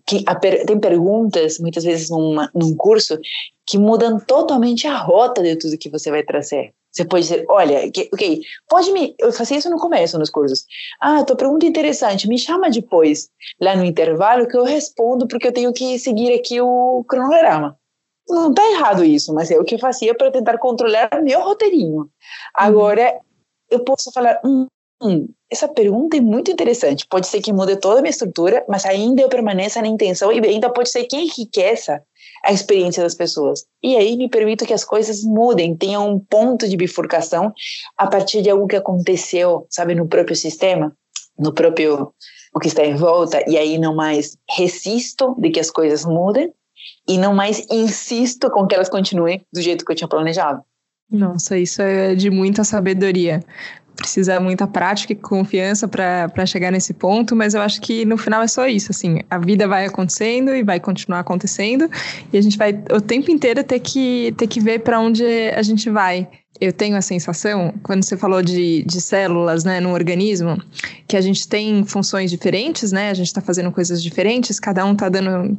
que 0.05 0.23
per, 0.41 0.65
tem 0.65 0.79
perguntas, 0.79 1.59
muitas 1.59 1.83
vezes 1.83 2.09
numa, 2.09 2.49
num 2.53 2.75
curso, 2.75 3.17
que 3.65 3.77
mudam 3.77 4.19
totalmente 4.19 4.85
a 4.87 4.97
rota 4.97 5.41
de 5.41 5.55
tudo 5.55 5.77
que 5.77 5.89
você 5.89 6.11
vai 6.11 6.23
trazer. 6.23 6.73
Você 6.91 7.03
pode 7.03 7.23
dizer, 7.23 7.45
olha, 7.49 7.91
que, 7.91 8.09
ok, 8.13 8.41
pode 8.69 8.91
me. 8.93 9.15
Eu 9.19 9.33
fazia 9.33 9.57
isso 9.57 9.69
no 9.69 9.77
começo 9.77 10.17
nos 10.17 10.29
cursos. 10.29 10.65
Ah, 11.01 11.25
tua 11.25 11.35
pergunta 11.35 11.65
é 11.65 11.69
interessante, 11.69 12.27
me 12.27 12.37
chama 12.37 12.69
depois, 12.69 13.29
lá 13.59 13.75
no 13.75 13.83
intervalo, 13.83 14.47
que 14.47 14.55
eu 14.55 14.63
respondo, 14.63 15.27
porque 15.27 15.47
eu 15.47 15.53
tenho 15.53 15.73
que 15.73 15.99
seguir 15.99 16.33
aqui 16.33 16.61
o 16.61 17.03
cronograma. 17.07 17.77
Não 18.29 18.49
está 18.49 18.71
errado 18.71 19.03
isso, 19.03 19.33
mas 19.33 19.51
é 19.51 19.59
o 19.59 19.63
que 19.63 19.75
eu 19.75 19.79
fazia 19.79 20.15
para 20.15 20.31
tentar 20.31 20.57
controlar 20.57 21.09
meu 21.21 21.41
roteirinho. 21.41 22.09
Agora, 22.53 23.19
eu 23.69 23.83
posso 23.83 24.11
falar, 24.11 24.39
hum, 24.43 24.65
hum, 25.01 25.27
essa 25.55 25.67
pergunta 25.67 26.17
é 26.17 26.21
muito 26.21 26.51
interessante. 26.51 27.07
Pode 27.09 27.27
ser 27.27 27.41
que 27.41 27.53
mude 27.53 27.77
toda 27.77 27.99
a 27.99 28.01
minha 28.01 28.09
estrutura, 28.09 28.63
mas 28.67 28.85
ainda 28.85 29.21
eu 29.21 29.29
permaneça 29.29 29.81
na 29.81 29.87
intenção 29.87 30.31
e 30.31 30.39
ainda 30.45 30.69
pode 30.69 30.89
ser 30.89 31.05
que 31.05 31.15
enriqueça 31.15 32.01
a 32.43 32.51
experiência 32.51 33.01
das 33.01 33.15
pessoas. 33.15 33.65
E 33.81 33.95
aí 33.95 34.17
me 34.17 34.29
permito 34.29 34.65
que 34.65 34.73
as 34.73 34.83
coisas 34.83 35.23
mudem, 35.23 35.75
tenham 35.75 36.07
um 36.09 36.19
ponto 36.19 36.67
de 36.67 36.77
bifurcação 36.77 37.53
a 37.97 38.05
partir 38.05 38.41
de 38.41 38.49
algo 38.49 38.67
que 38.67 38.75
aconteceu, 38.75 39.65
sabe, 39.69 39.95
no 39.95 40.07
próprio 40.07 40.35
sistema, 40.35 40.95
no 41.39 41.53
próprio 41.53 42.13
o 42.53 42.59
que 42.59 42.67
está 42.67 42.85
em 42.85 42.95
volta, 42.95 43.43
e 43.49 43.57
aí 43.57 43.77
não 43.77 43.95
mais 43.95 44.37
resisto 44.49 45.35
de 45.37 45.49
que 45.49 45.59
as 45.59 45.69
coisas 45.69 46.05
mudem 46.05 46.53
e 47.07 47.17
não 47.17 47.33
mais 47.33 47.65
insisto 47.69 48.49
com 48.49 48.67
que 48.67 48.75
elas 48.75 48.89
continuem 48.89 49.45
do 49.51 49.61
jeito 49.61 49.83
que 49.83 49.91
eu 49.91 49.95
tinha 49.95 50.07
planejado. 50.07 50.61
Nossa, 51.09 51.57
isso 51.57 51.81
é 51.81 52.15
de 52.15 52.29
muita 52.29 52.63
sabedoria 52.63 53.43
precisa 53.95 54.39
muita 54.39 54.67
prática 54.67 55.13
e 55.13 55.15
confiança 55.15 55.87
para 55.87 56.45
chegar 56.45 56.71
nesse 56.71 56.93
ponto, 56.93 57.35
mas 57.35 57.53
eu 57.53 57.61
acho 57.61 57.81
que 57.81 58.05
no 58.05 58.17
final 58.17 58.41
é 58.41 58.47
só 58.47 58.67
isso, 58.67 58.91
assim, 58.91 59.19
a 59.29 59.37
vida 59.37 59.67
vai 59.67 59.85
acontecendo 59.85 60.53
e 60.55 60.63
vai 60.63 60.79
continuar 60.79 61.19
acontecendo 61.19 61.89
e 62.31 62.37
a 62.37 62.41
gente 62.41 62.57
vai 62.57 62.71
o 62.91 63.01
tempo 63.01 63.31
inteiro 63.31 63.63
ter 63.63 63.79
que 63.79 64.33
ter 64.37 64.47
que 64.47 64.59
ver 64.59 64.79
para 64.79 64.99
onde 64.99 65.23
a 65.55 65.61
gente 65.61 65.89
vai 65.89 66.27
eu 66.59 66.71
tenho 66.71 66.95
a 66.95 67.01
sensação, 67.01 67.73
quando 67.83 68.03
você 68.03 68.15
falou 68.15 68.41
de, 68.41 68.83
de 68.83 69.01
células 69.01 69.65
né, 69.65 69.81
no 69.81 69.91
organismo, 69.91 70.57
que 71.05 71.17
a 71.17 71.21
gente 71.21 71.47
tem 71.47 71.83
funções 71.83 72.31
diferentes, 72.31 72.93
né? 72.93 73.09
A 73.09 73.13
gente 73.13 73.27
está 73.27 73.41
fazendo 73.41 73.71
coisas 73.71 74.01
diferentes, 74.01 74.59
cada 74.59 74.85
um 74.85 74.93
está 74.93 75.09
dando, 75.09 75.57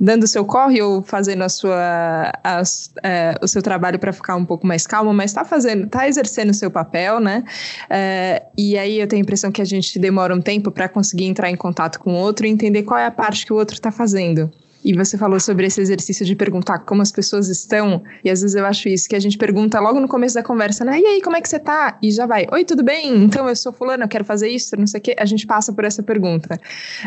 dando 0.00 0.26
seu 0.26 0.44
corre 0.44 0.82
ou 0.82 1.00
fazendo 1.00 1.42
a 1.42 1.48
sua, 1.48 2.32
a, 2.42 2.62
é, 3.04 3.34
o 3.40 3.46
seu 3.46 3.62
trabalho 3.62 3.98
para 3.98 4.12
ficar 4.12 4.34
um 4.34 4.44
pouco 4.44 4.66
mais 4.66 4.84
calmo, 4.84 5.12
mas 5.12 5.30
está 5.30 5.44
fazendo, 5.44 5.84
está 5.84 6.08
exercendo 6.08 6.50
o 6.50 6.54
seu 6.54 6.70
papel, 6.70 7.20
né? 7.20 7.44
É, 7.88 8.42
e 8.58 8.76
aí 8.76 8.98
eu 8.98 9.06
tenho 9.06 9.20
a 9.20 9.24
impressão 9.24 9.52
que 9.52 9.62
a 9.62 9.66
gente 9.66 9.96
demora 9.98 10.34
um 10.34 10.40
tempo 10.40 10.72
para 10.72 10.88
conseguir 10.88 11.26
entrar 11.26 11.50
em 11.50 11.56
contato 11.56 12.00
com 12.00 12.14
o 12.14 12.16
outro 12.16 12.46
e 12.46 12.50
entender 12.50 12.82
qual 12.82 12.98
é 12.98 13.06
a 13.06 13.12
parte 13.12 13.46
que 13.46 13.52
o 13.52 13.56
outro 13.56 13.74
está 13.74 13.92
fazendo. 13.92 14.50
E 14.84 14.94
você 14.94 15.16
falou 15.16 15.38
sobre 15.38 15.66
esse 15.66 15.80
exercício 15.80 16.24
de 16.26 16.34
perguntar 16.34 16.80
como 16.80 17.02
as 17.02 17.12
pessoas 17.12 17.48
estão, 17.48 18.02
e 18.24 18.30
às 18.30 18.42
vezes 18.42 18.56
eu 18.56 18.66
acho 18.66 18.88
isso, 18.88 19.08
que 19.08 19.14
a 19.14 19.20
gente 19.20 19.38
pergunta 19.38 19.78
logo 19.80 20.00
no 20.00 20.08
começo 20.08 20.34
da 20.34 20.42
conversa, 20.42 20.84
né? 20.84 20.98
E 21.00 21.06
aí, 21.06 21.22
como 21.22 21.36
é 21.36 21.40
que 21.40 21.48
você 21.48 21.58
tá? 21.58 21.98
E 22.02 22.10
já 22.10 22.26
vai, 22.26 22.46
oi, 22.50 22.64
tudo 22.64 22.82
bem? 22.82 23.24
Então 23.24 23.48
eu 23.48 23.54
sou 23.54 23.72
fulano, 23.72 24.04
eu 24.04 24.08
quero 24.08 24.24
fazer 24.24 24.48
isso, 24.48 24.76
não 24.76 24.86
sei 24.86 24.98
o 24.98 25.02
quê. 25.02 25.16
A 25.18 25.24
gente 25.24 25.46
passa 25.46 25.72
por 25.72 25.84
essa 25.84 26.02
pergunta. 26.02 26.58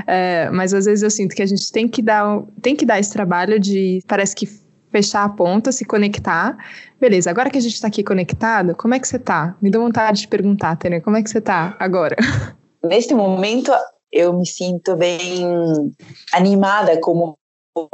É, 0.07 0.49
mas 0.51 0.73
às 0.73 0.85
vezes 0.85 1.03
eu 1.03 1.09
sinto 1.09 1.35
que 1.35 1.41
a 1.41 1.45
gente 1.45 1.71
tem 1.71 1.87
que 1.87 2.01
dar, 2.01 2.41
tem 2.61 2.75
que 2.75 2.85
dar 2.85 2.99
esse 2.99 3.11
trabalho 3.11 3.59
de, 3.59 4.01
parece 4.07 4.35
que 4.35 4.47
fechar 4.91 5.25
a 5.25 5.29
ponta, 5.29 5.71
se 5.73 5.83
conectar. 5.83 6.57
Beleza, 6.99 7.29
agora 7.29 7.49
que 7.49 7.57
a 7.57 7.61
gente 7.61 7.73
está 7.73 7.87
aqui 7.87 8.01
conectado, 8.01 8.73
como 8.75 8.93
é 8.93 8.99
que 8.99 9.07
você 9.07 9.19
tá? 9.19 9.55
Me 9.61 9.69
dá 9.69 9.77
vontade 9.77 10.21
de 10.21 10.27
perguntar, 10.29 10.77
Tânia, 10.77 11.01
como 11.01 11.17
é 11.17 11.23
que 11.23 11.29
você 11.29 11.41
tá 11.41 11.75
agora? 11.77 12.15
Neste 12.81 13.13
momento, 13.13 13.71
eu 14.11 14.31
me 14.31 14.47
sinto 14.47 14.95
bem 14.95 15.93
animada 16.31 16.97
como 17.01 17.37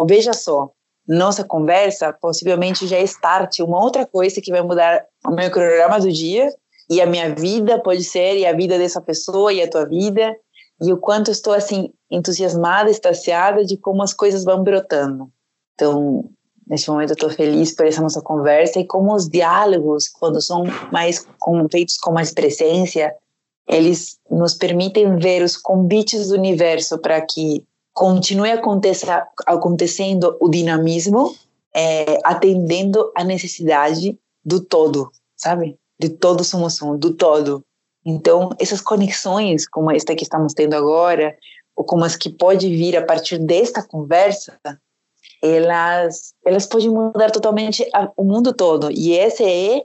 veja 0.08 0.34
só, 0.34 0.70
nossa 1.08 1.44
conversa 1.44 2.14
possivelmente 2.14 2.88
já 2.88 3.00
start 3.00 3.60
uma 3.60 3.82
outra 3.84 4.06
coisa 4.06 4.42
que 4.42 4.52
vai 4.52 4.62
mudar 4.62 5.04
o 5.26 5.32
meu 5.32 5.50
cronograma 5.50 6.00
do 6.00 6.12
dia 6.12 6.54
e 6.90 7.02
a 7.02 7.06
minha 7.06 7.34
vida 7.34 7.80
pode 7.80 8.04
ser 8.04 8.38
e 8.38 8.46
a 8.46 8.54
vida 8.54 8.78
dessa 8.78 9.02
pessoa 9.02 9.52
e 9.52 9.62
a 9.62 9.70
tua 9.70 9.86
vida 9.86 10.36
e 10.82 10.92
o 10.92 10.98
quanto 10.98 11.32
estou 11.32 11.54
assim 11.54 11.92
entusiasmada, 12.10 12.90
estaciada 12.90 13.64
de 13.64 13.78
como 13.78 14.02
as 14.02 14.14
coisas 14.14 14.44
vão 14.44 14.64
brotando. 14.64 15.30
Então, 15.76 16.26
neste 16.68 16.90
momento 16.90 17.12
eu 17.12 17.16
estou 17.16 17.30
feliz 17.30 17.74
por 17.76 17.86
essa 17.86 18.02
nossa 18.02 18.22
conversa 18.22 18.80
e 18.80 18.86
como 18.86 19.14
os 19.14 19.30
diálogos, 19.30 20.08
quando 20.10 20.42
são 20.42 20.64
mais 20.92 21.26
com, 21.40 21.68
feitos 21.70 21.98
com 21.98 22.12
mais 22.12 22.34
presença, 22.34 23.12
eles 23.68 24.18
nos 24.30 24.56
permitem 24.56 25.18
ver 25.18 25.44
os 25.44 25.56
convites 25.56 26.30
do 26.30 26.36
universo 26.36 26.98
para 27.00 27.22
que 27.22 27.64
continue 27.94 28.52
acontecendo 29.46 30.38
o 30.40 30.50
dinamismo, 30.50 31.36
é, 31.76 32.20
atendendo 32.24 33.12
a 33.16 33.24
necessidade 33.24 34.18
do 34.44 34.62
todo, 34.64 35.12
sabe? 35.36 35.78
De 36.00 36.10
todos 36.10 36.48
somos 36.48 36.82
um, 36.82 36.98
do 36.98 37.14
todo. 37.14 37.64
Então, 38.06 38.50
essas 38.60 38.82
conexões, 38.82 39.68
como 39.68 39.92
esta 39.92 40.16
que 40.16 40.24
estamos 40.24 40.54
tendo 40.54 40.76
agora, 40.76 41.36
ou 41.76 41.86
como 41.86 42.04
as 42.04 42.16
que 42.16 42.30
pode 42.30 42.68
vir 42.70 42.98
a 42.98 43.06
partir 43.06 43.38
desta 43.38 43.86
conversa, 43.86 44.58
elas, 45.42 46.34
elas 46.46 46.66
podem 46.66 46.90
mudar 46.90 47.32
totalmente 47.32 47.88
a, 47.94 48.12
o 48.18 48.24
mundo 48.24 48.54
todo. 48.54 48.92
E 48.92 49.18
essa 49.18 49.44
é 49.44 49.84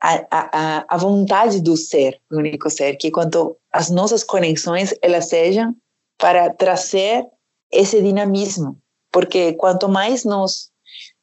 a, 0.00 0.26
a, 0.30 0.84
a 0.88 0.96
vontade 0.96 1.60
do 1.60 1.76
ser, 1.76 2.18
do 2.30 2.38
único 2.38 2.70
ser, 2.70 2.96
que 2.96 3.10
quanto 3.10 3.56
as 3.72 3.90
nossas 3.90 4.22
conexões 4.22 4.94
elas 5.02 5.28
sejam 5.28 5.74
para 6.18 6.52
trazer 6.52 7.24
esse 7.70 8.02
dinamismo, 8.02 8.76
porque 9.12 9.52
quanto 9.54 9.88
mais 9.88 10.24
nós 10.24 10.70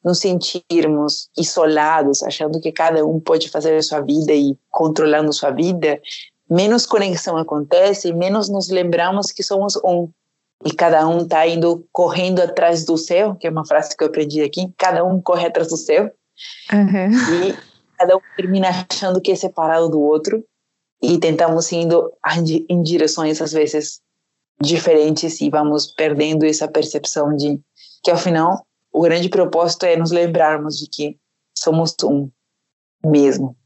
nos 0.04 0.20
sentirmos 0.20 1.28
isolados, 1.36 2.22
achando 2.22 2.60
que 2.60 2.70
cada 2.70 3.04
um 3.04 3.20
pode 3.20 3.50
fazer 3.50 3.76
a 3.76 3.82
sua 3.82 4.00
vida 4.00 4.32
e 4.32 4.56
controlando 4.70 5.32
sua 5.32 5.50
vida, 5.50 6.00
menos 6.48 6.86
conexão 6.86 7.36
acontece, 7.36 8.12
menos 8.12 8.48
nos 8.48 8.68
lembramos 8.68 9.32
que 9.32 9.42
somos 9.42 9.76
um. 9.84 10.08
E 10.64 10.72
cada 10.72 11.06
um 11.06 11.22
está 11.22 11.46
indo 11.46 11.86
correndo 11.92 12.40
atrás 12.40 12.84
do 12.84 12.96
céu, 12.96 13.34
que 13.34 13.46
é 13.46 13.50
uma 13.50 13.66
frase 13.66 13.96
que 13.96 14.02
eu 14.02 14.08
aprendi 14.08 14.42
aqui, 14.42 14.72
cada 14.78 15.04
um 15.04 15.20
corre 15.20 15.46
atrás 15.46 15.68
do 15.68 15.76
céu. 15.76 16.10
Uhum. 16.72 17.46
E 17.48 17.56
cada 17.98 18.16
um 18.16 18.20
termina 18.36 18.68
achando 18.88 19.20
que 19.20 19.32
é 19.32 19.34
separado 19.34 19.88
do 19.88 20.00
outro 20.00 20.42
e 21.02 21.18
tentamos 21.18 21.70
indo 21.72 22.12
em 22.68 22.82
direções 22.82 23.40
às 23.42 23.52
vezes 23.52 24.00
diferentes 24.60 25.40
e 25.40 25.50
vamos 25.50 25.86
perdendo 25.86 26.44
essa 26.44 26.68
percepção 26.68 27.34
de 27.34 27.60
que 28.02 28.10
ao 28.10 28.16
final 28.16 28.66
o 28.92 29.02
grande 29.02 29.28
propósito 29.28 29.84
é 29.84 29.96
nos 29.96 30.10
lembrarmos 30.10 30.78
de 30.78 30.88
que 30.88 31.18
somos 31.56 31.94
um 32.04 32.30
mesmo. 33.04 33.56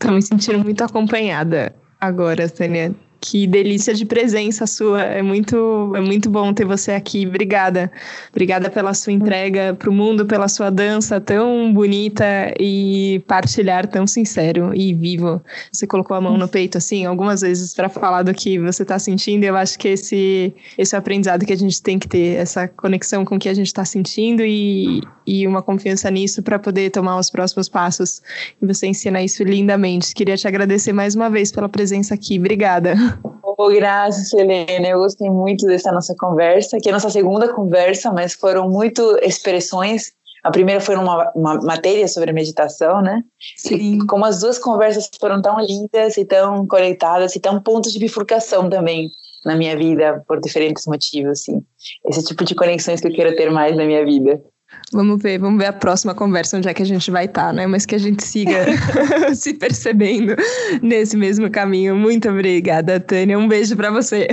Estou 0.00 0.14
me 0.14 0.22
sentindo 0.22 0.58
muito 0.58 0.82
acompanhada 0.84 1.74
agora, 2.00 2.48
Tânia. 2.48 2.94
Que 3.26 3.46
delícia 3.46 3.94
de 3.94 4.04
presença 4.04 4.66
sua. 4.66 5.00
É 5.00 5.22
muito, 5.22 5.94
é 5.96 6.00
muito 6.00 6.28
bom 6.28 6.52
ter 6.52 6.66
você 6.66 6.92
aqui. 6.92 7.26
Obrigada. 7.26 7.90
Obrigada 8.30 8.68
pela 8.68 8.92
sua 8.92 9.14
entrega 9.14 9.72
para 9.72 9.88
o 9.88 9.94
mundo, 9.94 10.26
pela 10.26 10.46
sua 10.46 10.68
dança 10.68 11.18
tão 11.18 11.72
bonita 11.72 12.52
e 12.60 13.24
partilhar 13.26 13.86
tão 13.86 14.06
sincero 14.06 14.72
e 14.74 14.92
vivo. 14.92 15.40
Você 15.72 15.86
colocou 15.86 16.14
a 16.14 16.20
mão 16.20 16.36
no 16.36 16.46
peito 16.46 16.76
assim 16.76 17.06
algumas 17.06 17.40
vezes 17.40 17.72
para 17.72 17.88
falar 17.88 18.24
do 18.24 18.34
que 18.34 18.58
você 18.58 18.82
está 18.82 18.98
sentindo. 18.98 19.42
Eu 19.44 19.56
acho 19.56 19.78
que 19.78 19.88
esse 19.88 20.54
esse 20.76 20.94
aprendizado 20.94 21.46
que 21.46 21.52
a 21.54 21.56
gente 21.56 21.82
tem 21.82 21.98
que 21.98 22.06
ter, 22.06 22.36
essa 22.36 22.68
conexão 22.68 23.24
com 23.24 23.36
o 23.36 23.38
que 23.38 23.48
a 23.48 23.54
gente 23.54 23.68
está 23.68 23.86
sentindo 23.86 24.44
e, 24.44 25.00
e 25.26 25.46
uma 25.46 25.62
confiança 25.62 26.10
nisso 26.10 26.42
para 26.42 26.58
poder 26.58 26.90
tomar 26.90 27.18
os 27.18 27.30
próximos 27.30 27.70
passos. 27.70 28.20
E 28.60 28.66
você 28.66 28.86
ensina 28.86 29.22
isso 29.22 29.42
lindamente. 29.42 30.14
Queria 30.14 30.36
te 30.36 30.46
agradecer 30.46 30.92
mais 30.92 31.14
uma 31.14 31.30
vez 31.30 31.50
pela 31.50 31.70
presença 31.70 32.12
aqui. 32.12 32.38
Obrigada. 32.38 33.13
Oh, 33.22 33.68
graças, 33.68 34.32
Helena. 34.32 34.88
Eu 34.88 34.98
gostei 34.98 35.30
muito 35.30 35.66
dessa 35.66 35.92
nossa 35.92 36.14
conversa, 36.18 36.78
que 36.80 36.88
é 36.88 36.92
a 36.92 36.94
nossa 36.94 37.10
segunda 37.10 37.52
conversa, 37.52 38.10
mas 38.12 38.34
foram 38.34 38.68
muito 38.68 39.18
expressões. 39.22 40.12
A 40.42 40.50
primeira 40.50 40.80
foi 40.80 40.96
uma, 40.96 41.30
uma 41.34 41.54
matéria 41.62 42.06
sobre 42.08 42.32
meditação, 42.32 43.00
né? 43.00 43.22
Sim. 43.56 43.76
E 44.02 44.06
como 44.06 44.24
as 44.24 44.40
duas 44.40 44.58
conversas 44.58 45.08
foram 45.18 45.40
tão 45.40 45.58
lindas 45.60 46.16
e 46.16 46.24
tão 46.24 46.66
conectadas 46.66 47.34
e 47.34 47.40
tão 47.40 47.60
pontos 47.60 47.92
de 47.92 47.98
bifurcação 47.98 48.68
também 48.68 49.08
na 49.44 49.54
minha 49.54 49.76
vida 49.76 50.22
por 50.26 50.40
diferentes 50.40 50.86
motivos, 50.86 51.40
assim. 51.40 51.62
Esse 52.06 52.24
tipo 52.24 52.44
de 52.44 52.54
conexões 52.54 53.00
que 53.00 53.08
eu 53.08 53.12
quero 53.12 53.36
ter 53.36 53.50
mais 53.50 53.76
na 53.76 53.84
minha 53.84 54.04
vida. 54.04 54.42
Vamos 54.92 55.22
ver, 55.22 55.38
vamos 55.38 55.58
ver 55.58 55.66
a 55.66 55.72
próxima 55.72 56.14
conversa, 56.14 56.56
onde 56.56 56.68
é 56.68 56.74
que 56.74 56.82
a 56.82 56.86
gente 56.86 57.10
vai 57.10 57.24
estar, 57.24 57.46
tá, 57.46 57.52
né? 57.52 57.66
Mas 57.66 57.84
que 57.86 57.94
a 57.94 57.98
gente 57.98 58.22
siga 58.22 58.64
se 59.34 59.54
percebendo 59.54 60.36
nesse 60.82 61.16
mesmo 61.16 61.50
caminho. 61.50 61.96
Muito 61.96 62.28
obrigada, 62.28 63.00
Tânia. 63.00 63.38
Um 63.38 63.48
beijo 63.48 63.76
para 63.76 63.90
você. 63.90 64.28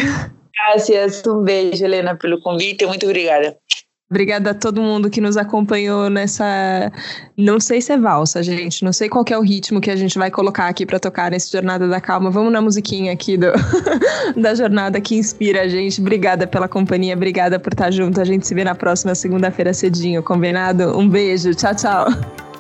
Graças, 0.54 1.24
um 1.26 1.42
beijo, 1.42 1.84
Helena, 1.84 2.16
pelo 2.16 2.40
convite. 2.42 2.86
Muito 2.86 3.06
obrigada. 3.06 3.58
Obrigada 4.12 4.52
a 4.52 4.54
todo 4.54 4.82
mundo 4.82 5.10
que 5.10 5.22
nos 5.22 5.38
acompanhou 5.38 6.10
nessa. 6.10 6.92
Não 7.38 7.62
sei 7.62 7.80
se 7.80 7.94
é 7.94 7.98
valsa, 7.98 8.44
gente. 8.44 8.84
Não 8.84 8.92
sei 8.92 9.08
qual 9.08 9.24
é 9.30 9.38
o 9.38 9.42
ritmo 9.42 9.80
que 9.80 9.90
a 9.90 9.96
gente 9.96 10.20
vai 10.20 10.30
colocar 10.30 10.68
aqui 10.68 10.86
para 10.86 11.00
tocar 11.00 11.32
nesse 11.32 11.50
Jornada 11.50 11.88
da 11.88 12.02
Calma. 12.02 12.30
Vamos 12.30 12.52
na 12.52 12.62
musiquinha 12.62 13.14
aqui 13.14 13.38
do... 13.38 13.48
da 14.36 14.54
jornada 14.54 15.00
que 15.00 15.16
inspira 15.16 15.62
a 15.62 15.68
gente. 15.70 16.02
Obrigada 16.02 16.46
pela 16.46 16.68
companhia, 16.68 17.16
obrigada 17.16 17.58
por 17.58 17.72
estar 17.72 17.90
junto. 17.90 18.20
A 18.20 18.26
gente 18.26 18.46
se 18.46 18.54
vê 18.54 18.66
na 18.66 18.76
próxima 18.76 19.16
segunda-feira 19.16 19.74
cedinho, 19.74 20.22
combinado? 20.22 20.98
Um 20.98 21.08
beijo, 21.08 21.56
tchau, 21.56 21.74
tchau. 21.74 22.51